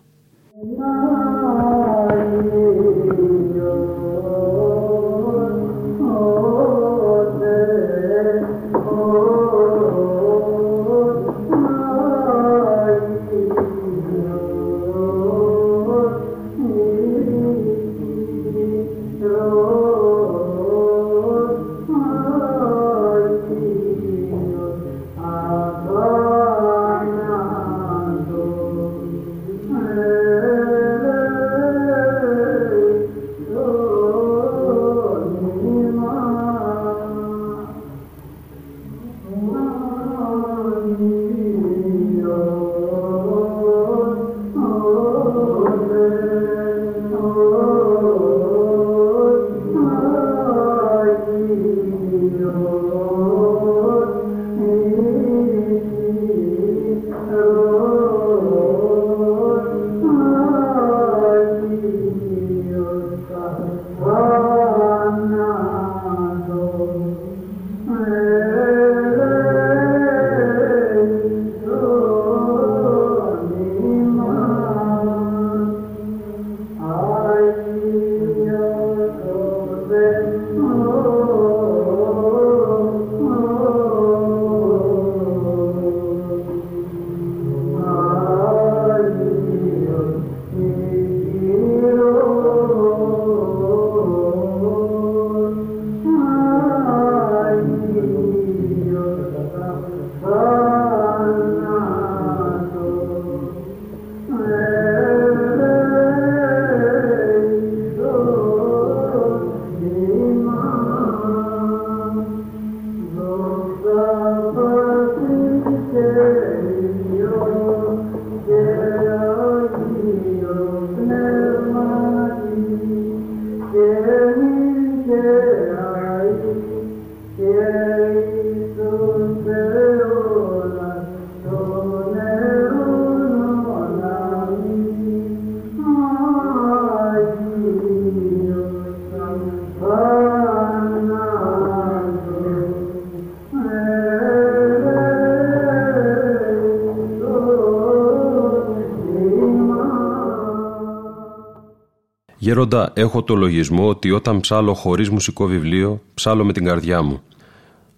Γέροντα, 152.65 152.91
έχω 152.95 153.23
το 153.23 153.35
λογισμό 153.35 153.87
ότι 153.87 154.11
όταν 154.11 154.39
ψάλω 154.39 154.73
χωρίς 154.73 155.09
μουσικό 155.09 155.45
βιβλίο, 155.45 156.01
ψάλω 156.13 156.45
με 156.45 156.53
την 156.53 156.65
καρδιά 156.65 157.01
μου. 157.01 157.21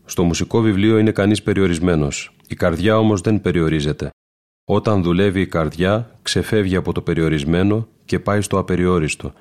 Στο 0.05 0.23
μουσικό 0.23 0.61
βιβλίο 0.61 0.97
είναι 0.97 1.11
κανείς 1.11 1.43
περιορισμένος. 1.43 2.35
Η 2.47 2.55
καρδιά 2.55 2.97
όμως 2.97 3.21
δεν 3.21 3.41
περιορίζεται. 3.41 4.09
Όταν 4.65 5.03
δουλεύει 5.03 5.41
η 5.41 5.47
καρδιά, 5.47 6.11
ξεφεύγει 6.21 6.75
από 6.75 6.91
το 6.91 7.01
περιορισμένο 7.01 7.87
και 8.05 8.19
πάει 8.19 8.41
στο 8.41 8.57
απεριόριστο. 8.57 9.33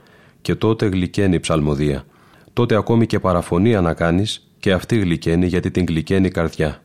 Και 0.43 0.55
τότε 0.55 0.87
γλυκαίνει 0.87 1.35
η 1.35 1.41
ψαλμοδία. 1.41 2.05
Τότε 2.53 2.77
ακόμη 2.77 3.07
και 3.07 3.21
παραφωνία 3.21 3.81
να 3.81 3.95
κάνεις 3.95 4.51
και 4.59 4.73
αυτή 4.73 4.99
γλυκαίνει 4.99 5.47
γιατί 5.47 5.71
την 5.71 5.85
γλυκαίνει 5.85 6.27
η 6.27 6.31
καρδιά. 6.31 6.83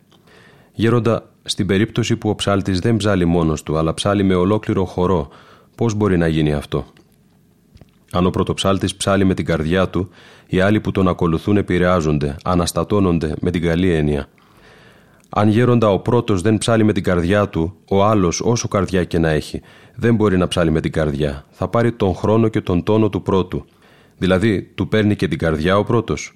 Γέροντα, 0.74 1.30
στην 1.44 1.66
περίπτωση 1.66 2.16
που 2.16 2.30
ο 2.30 2.36
ψάλτης 2.36 2.80
δεν 2.80 2.98
ψάλει 2.98 3.26
μόνος 3.26 3.64
του, 3.64 3.78
αλλά 3.78 3.94
ψάλει 3.94 4.24
με 4.24 4.36
ολόκληρο 4.36 4.86
χορό, 4.86 5.30
πώς 5.76 5.94
μπορεί 5.94 6.18
να 6.18 6.28
γίνει 6.28 6.54
αυτό. 6.54 6.86
Αν 8.12 8.26
ο 8.26 8.30
πρωτοψάλτης 8.30 8.96
ψάλει 8.96 9.24
με 9.26 9.34
την 9.34 9.46
καρδιά 9.46 9.90
του, 9.90 10.10
οι 10.48 10.60
άλλοι 10.60 10.80
που 10.80 10.92
τον 10.92 11.08
ακολουθούν 11.08 11.58
επηρεάζονται, 11.58 12.36
αναστατώνονται 12.44 13.34
με 13.40 13.52
την 13.52 13.62
καλή 13.62 13.92
έννοια. 13.92 14.28
Αν 15.30 15.50
γέροντα 15.50 15.90
ο 15.90 16.00
πρώτος 16.00 16.42
δεν 16.42 16.58
ψάλει 16.58 16.84
με 16.84 16.94
την 16.94 17.04
καρδιά 17.04 17.50
του, 17.50 17.76
ο 17.90 18.04
άλλος, 18.04 18.42
όσο 18.42 18.68
καρδιά 18.68 19.04
και 19.04 19.20
να 19.20 19.30
έχει, 19.30 19.62
δεν 19.96 20.16
μπορεί 20.16 20.38
να 20.38 20.48
ψάλει 20.48 20.72
με 20.72 20.82
την 20.82 20.92
καρδιά. 20.92 21.46
Θα 21.50 21.68
πάρει 21.68 21.92
τον 21.92 22.16
χρόνο 22.16 22.48
και 22.48 22.62
τον 22.62 22.84
τόνο 22.84 23.10
του 23.10 23.22
πρώτου. 23.22 23.66
Δηλαδή, 24.18 24.64
του 24.76 24.88
παίρνει 24.88 25.16
και 25.16 25.28
την 25.28 25.38
καρδιά 25.38 25.78
ο 25.78 25.84
πρώτος. 25.84 26.34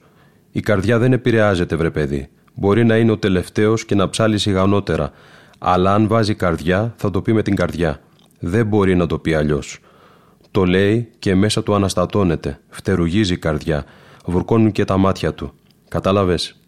Η 0.52 0.60
καρδιά 0.60 1.00
δεν 1.00 1.14
επηρεάζεται, 1.14 1.76
βρε 1.76 1.92
παιδί. 1.92 2.28
Μπορεί 2.54 2.86
να 2.86 2.98
είναι 2.98 3.12
ο 3.12 3.18
τελευταίος 3.18 3.86
και 3.86 3.96
να 3.96 4.10
ψάλει 4.10 4.38
σιγανότερα. 4.38 5.12
Αλλά 5.60 5.94
αν 5.94 6.08
βάζει 6.08 6.36
καρδιά, 6.36 6.94
θα 6.98 7.12
το 7.12 7.22
πει 7.22 7.34
με 7.34 7.42
την 7.42 7.56
καρδιά. 7.56 8.00
Δεν 8.40 8.66
μπορεί 8.66 8.96
να 8.96 9.06
το 9.06 9.20
πει 9.20 9.34
αλλιώς. 9.34 9.80
Το 10.56 10.66
λέει 10.66 11.10
και 11.20 11.36
μέσα 11.36 11.64
του 11.64 11.76
αναστατώνεται. 11.76 12.60
Φτερουγίζει 12.70 13.34
η 13.34 13.38
καρδιά. 13.38 13.86
Βουρκώνουν 14.26 14.72
και 14.72 14.86
τα 14.86 14.98
μάτια 14.98 15.34
του. 15.34 15.54
Κατάλαβες; 15.88 16.60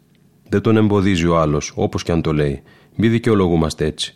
Δεν 0.50 0.62
τον 0.62 0.78
εμποδίζει 0.78 1.28
ο 1.28 1.40
άλλος, 1.40 1.72
όπως 1.76 2.04
και 2.04 2.12
αν 2.12 2.22
το 2.22 2.34
λέει. 2.34 2.62
Μη 2.96 3.08
δικαιολογούμαστε 3.08 3.86
έτσι. 3.86 4.16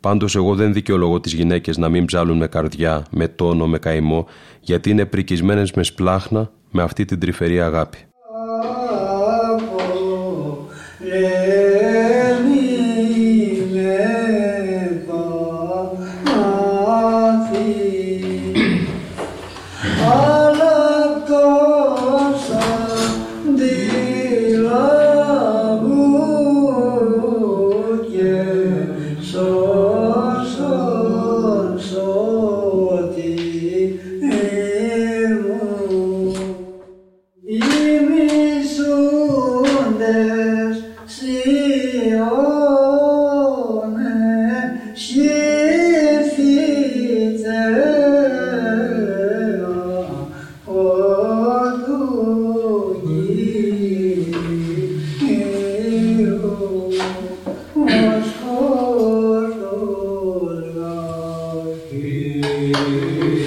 Πάντως, 0.00 0.36
εγώ 0.36 0.54
δεν 0.54 0.72
δικαιολογώ 0.72 1.20
τις 1.20 1.32
γυναίκες 1.32 1.76
να 1.76 1.88
μην 1.88 2.04
ψάλουν 2.04 2.36
με 2.36 2.46
καρδιά, 2.46 3.06
με 3.10 3.28
τόνο, 3.28 3.66
με 3.66 3.78
καημό, 3.78 4.26
γιατί 4.60 4.90
είναι 4.90 5.06
πρικισμένες 5.06 5.72
με 5.72 5.82
σπλάχνα 5.82 6.50
με 6.70 6.82
αυτή 6.82 7.04
την 7.04 7.18
τρυφερή 7.18 7.60
αγάπη. 7.60 7.98
Amen. 62.72 63.39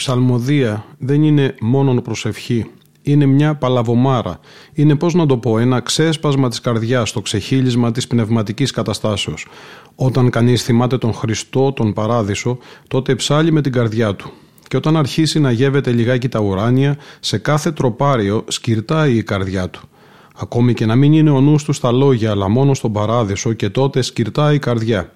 Ψαλμοδία 0.00 0.84
δεν 0.98 1.22
είναι 1.22 1.54
μόνον 1.60 2.02
προσευχή. 2.02 2.66
Είναι 3.02 3.26
μια 3.26 3.54
παλαβομάρα. 3.54 4.40
Είναι, 4.72 4.96
πώς 4.96 5.14
να 5.14 5.26
το 5.26 5.36
πω, 5.36 5.58
ένα 5.58 5.80
ξέσπασμα 5.80 6.48
της 6.48 6.60
καρδιάς, 6.60 7.12
το 7.12 7.20
ξεχύλισμα 7.20 7.92
της 7.92 8.06
πνευματικής 8.06 8.70
καταστάσεως. 8.70 9.46
Όταν 9.94 10.30
κανείς 10.30 10.62
θυμάται 10.62 10.98
τον 10.98 11.12
Χριστό, 11.12 11.72
τον 11.72 11.92
Παράδεισο, 11.92 12.58
τότε 12.88 13.14
ψάλει 13.14 13.52
με 13.52 13.60
την 13.60 13.72
καρδιά 13.72 14.14
του. 14.14 14.30
Και 14.68 14.76
όταν 14.76 14.96
αρχίσει 14.96 15.40
να 15.40 15.50
γεύεται 15.50 15.92
λιγάκι 15.92 16.28
τα 16.28 16.40
ουράνια, 16.40 16.96
σε 17.20 17.38
κάθε 17.38 17.72
τροπάριο 17.72 18.44
σκυρτάει 18.48 19.14
η 19.14 19.22
καρδιά 19.22 19.70
του. 19.70 19.88
Ακόμη 20.36 20.74
και 20.74 20.86
να 20.86 20.96
μην 20.96 21.12
είναι 21.12 21.30
ο 21.30 21.40
νους 21.40 21.64
του 21.64 21.72
στα 21.72 21.92
λόγια, 21.92 22.30
αλλά 22.30 22.48
μόνος 22.48 22.76
στον 22.76 22.92
Παράδεισο 22.92 23.52
και 23.52 23.68
τότε 23.68 24.02
σκυρτάει 24.02 24.54
η 24.54 24.58
καρδιά. 24.58 25.12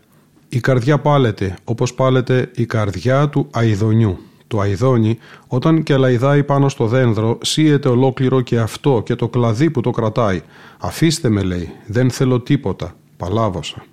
Η 0.49 0.61
καρδιά 0.61 0.99
πάλεται, 0.99 1.57
όπως 1.64 1.95
πάλεται 1.95 2.51
η 2.55 2.66
καρδιά 2.66 3.28
του 3.28 3.49
αιδονιού. 3.55 4.18
Το 4.47 4.61
αηδόνι, 4.61 5.18
όταν 5.47 5.82
και 5.82 5.97
λαϊδάει 5.97 6.45
πάνω 6.45 6.68
στο 6.68 6.86
δένδρο, 6.86 7.38
σύεται 7.42 7.88
ολόκληρο 7.88 8.40
και 8.40 8.59
αυτό 8.59 9.03
και 9.05 9.14
το 9.14 9.28
κλαδί 9.28 9.70
που 9.70 9.80
το 9.80 9.90
κρατάει. 9.90 10.40
Αφήστε 10.78 11.28
με, 11.28 11.42
λέει, 11.42 11.70
δεν 11.86 12.11
θέλω 12.11 12.40
τίποτα. 12.40 12.95
Παλάβωσα. 13.16 13.84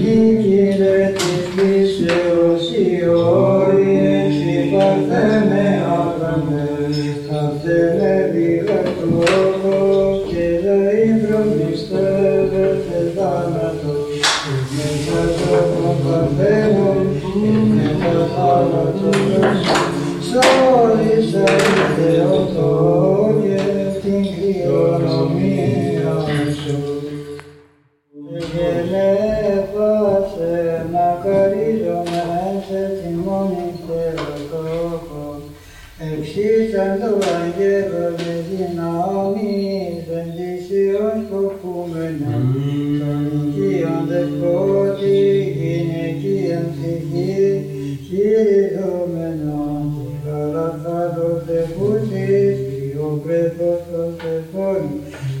θάνατος 18.58 19.16
ζόρισε 20.28 21.44
Θεοτό 21.96 22.74
και 23.42 23.60
την 24.02 24.22
κληρονομία 24.34 26.14
σου 26.64 26.78
γενεύασε 29.32 30.54
να 30.92 31.08
καρίζομαι 31.22 32.24
σε 32.68 32.82
τιμόνι 33.02 33.68
και 33.86 34.02
δοκόκο 34.16 35.26
εξίσαν 35.98 36.92
το 37.00 37.10
Βαγγέλο 37.18 38.06
και 38.16 38.32
δυνάμεις 38.48 40.02
εν 40.18 40.28
της 40.36 40.64
ιός 40.70 41.20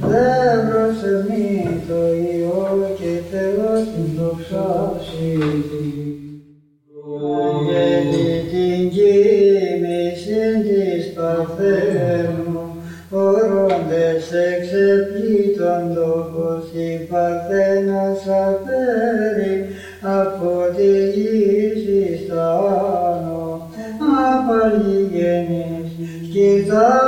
Θεόν, 0.00 0.94
σε 1.00 1.08
εμεί 1.08 1.80
το 1.88 2.00
ιό 2.06 2.94
και 2.98 3.12
Θεός 3.30 3.80
την 3.80 4.08
δοξάσει. 4.18 5.38
Ογέννη 7.50 8.30
την 8.50 8.90
κοίμηση 8.90 10.42
της 10.66 11.12
Παρθένου, 11.14 12.76
ορώντες 13.10 14.32
εξεπλήτων 14.32 15.94
τόπος 15.94 16.64
η 16.72 17.06
Παρθένας 17.10 18.20
απέρι 18.46 19.66
από 20.02 20.76
τη 20.76 21.10
γη 21.10 21.72
εις 22.10 22.28
τα 22.28 22.50
άνω, 23.10 23.68
απαλληγενής, 24.30 25.90
κοιτάς 26.32 27.07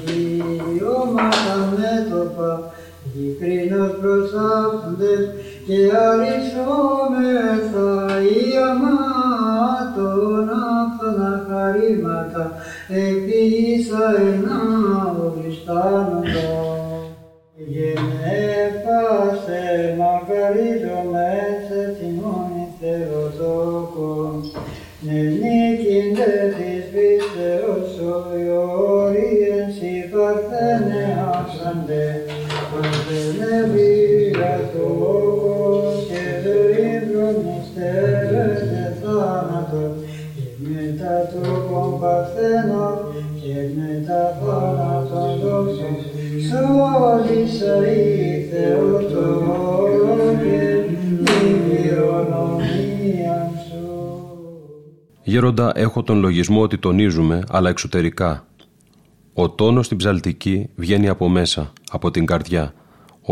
प्रसाद 3.89 4.97
के 5.67 5.81
में 7.09 7.57
साई 7.71 8.51
तो 9.95 10.07
नाथ 10.45 11.03
नकारी 11.19 11.95
माता 12.03 12.45
एक 12.91 13.23
ही 13.33 13.83
सय 13.83 14.37
नाव 14.43 15.39
ये 17.69 17.95
मैं 17.95 18.71
पासे 18.85 19.63
मगरी 19.95 20.71
जो 20.79 21.03
मैं 21.11 21.69
से 21.69 21.87
तिमोनी 21.95 22.65
से 22.79 22.97
रोजोको 23.05 24.09
Nel 25.03 25.41
kindred 25.77 26.59
is 26.59 26.93
bitter, 26.93 27.81
so 27.89 28.37
your 28.37 29.09
oriensi 29.09 30.07
partene 30.11 31.17
a 31.17 31.47
sandere. 31.49 32.20
Γέροντα, 55.23 55.71
έχω 55.75 56.03
τον 56.03 56.19
λογισμό 56.19 56.61
ότι 56.61 56.77
τονίζουμε, 56.77 57.43
αλλά 57.49 57.69
εξωτερικά. 57.69 58.45
Ο 59.33 59.49
τόνος 59.49 59.85
στην 59.85 59.97
ψαλτική 59.97 60.69
βγαίνει 60.75 61.09
από 61.09 61.29
μέσα, 61.29 61.73
από 61.91 62.11
την 62.11 62.25
καρδιά. 62.25 62.73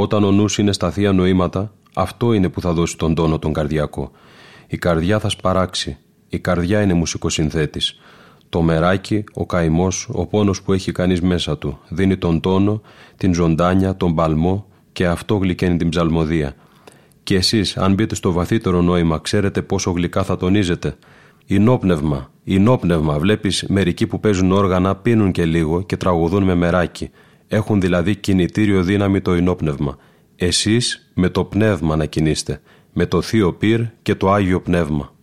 Όταν 0.02 0.24
ο 0.24 0.32
νους 0.32 0.58
είναι 0.58 0.72
στα 0.72 0.92
θεία 0.92 1.12
νοήματα, 1.12 1.74
αυτό 1.96 2.34
είναι 2.34 2.50
που 2.50 2.62
θα 2.62 2.74
δώσει 2.74 2.98
τον 2.98 3.16
τόνο 3.16 3.40
τον 3.40 3.54
καρδιακό. 3.54 4.12
Η 4.68 4.78
καρδιά 4.78 5.20
θα 5.20 5.30
σπαράξει. 5.30 5.98
Η 6.30 6.40
καρδιά 6.40 6.82
είναι 6.82 6.94
μουσικοσυνθέτης. 6.94 8.00
Το 8.50 8.62
μεράκι, 8.62 9.24
ο 9.34 9.46
καημός, 9.46 10.10
ο 10.12 10.26
πόνος 10.26 10.62
που 10.62 10.74
έχει 10.74 10.92
κανείς 10.92 11.22
μέσα 11.22 11.58
του, 11.58 11.80
δίνει 11.90 12.18
τον 12.18 12.40
τόνο, 12.40 12.82
την 13.18 13.34
ζωντάνια, 13.34 13.96
τον 13.96 14.16
παλμό 14.16 14.66
και 14.92 15.08
αυτό 15.08 15.36
γλυκαίνει 15.36 15.78
την 15.78 15.90
ψαλμοδία. 15.90 16.56
Και 17.24 17.36
εσείς, 17.36 17.78
αν 17.78 17.94
μπείτε 17.94 18.16
στο 18.16 18.32
βαθύτερο 18.32 18.82
νόημα, 18.82 19.20
ξέρετε 19.20 19.62
πόσο 19.62 19.92
γλυκά 19.92 20.24
θα 20.24 20.38
τονίζετε. 20.38 20.96
Ινόπνευμα, 21.46 22.32
ινόπνευμα. 22.44 23.20
Βλέπεις 23.20 23.66
μερικοί 23.68 24.08
που 24.08 24.20
παίζουν 24.20 24.52
όργανα 24.52 24.96
πίνουν 24.96 25.32
και 25.32 25.46
λίγο 25.46 25.82
και 25.82 25.98
τραγουδούν 25.98 26.44
με 26.44 26.56
μεράκι. 26.56 27.10
Έχουν 27.52 27.82
δηλαδή 27.82 28.16
κινητήριο 28.16 28.84
δύναμη 28.84 29.22
το 29.22 29.36
ινόπνευμα. 29.36 29.98
Εσείς 30.36 31.12
με 31.14 31.30
το 31.30 31.46
πνεύμα 31.46 31.96
να 31.96 32.06
κινείστε. 32.06 32.62
Με 32.94 33.06
το 33.06 33.22
Θείο 33.22 33.54
Πυρ 33.54 33.82
και 34.02 34.16
το 34.16 34.32
Άγιο 34.32 34.62
Πνεύμα. 34.62 35.14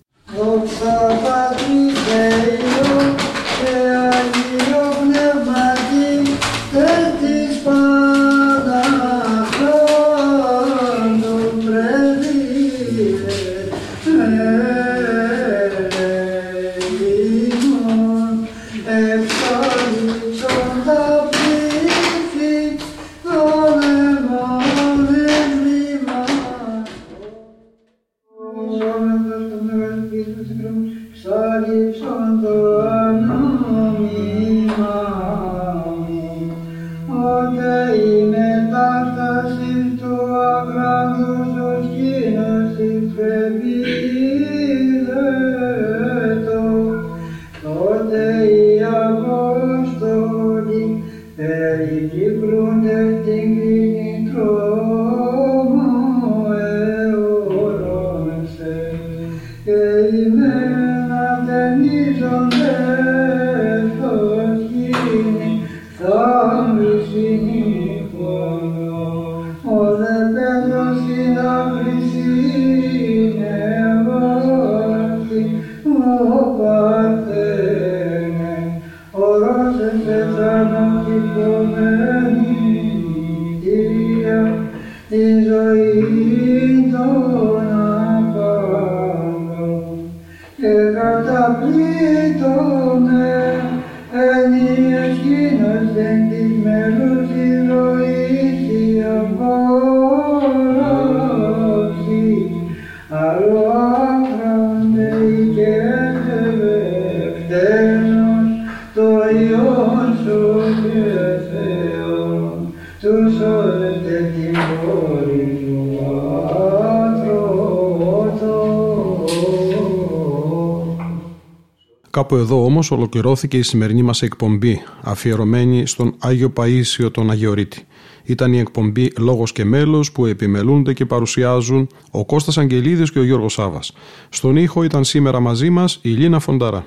Κάπου 122.29 122.41
εδώ 122.41 122.65
όμως 122.65 122.91
ολοκληρώθηκε 122.91 123.57
η 123.57 123.63
σημερινή 123.63 124.03
μας 124.03 124.23
εκπομπή, 124.23 124.83
αφιερωμένη 125.03 125.87
στον 125.87 126.15
Άγιο 126.19 126.53
Παΐσιο 126.57 127.13
τον 127.13 127.31
Αγιορείτη. 127.31 127.87
Ήταν 128.25 128.53
η 128.53 128.59
εκπομπή 128.59 129.13
«Λόγος 129.19 129.53
και 129.53 129.65
μέλος» 129.65 130.13
που 130.13 130.27
επιμελούνται 130.27 130.93
και 130.93 131.07
παρουσιάζουν 131.07 131.89
ο 132.11 132.25
Κώστας 132.25 132.59
Αγγελίδης 132.59 133.13
και 133.13 133.19
ο 133.19 133.25
Γιώργος 133.25 133.53
Σάβας. 133.53 133.93
Στον 134.29 134.57
ήχο 134.57 134.83
ήταν 134.83 135.05
σήμερα 135.05 135.41
μαζί 135.41 135.71
μας 135.71 135.99
η 136.03 136.09
Λίνα 136.09 136.39
Φονταρά. 136.39 136.85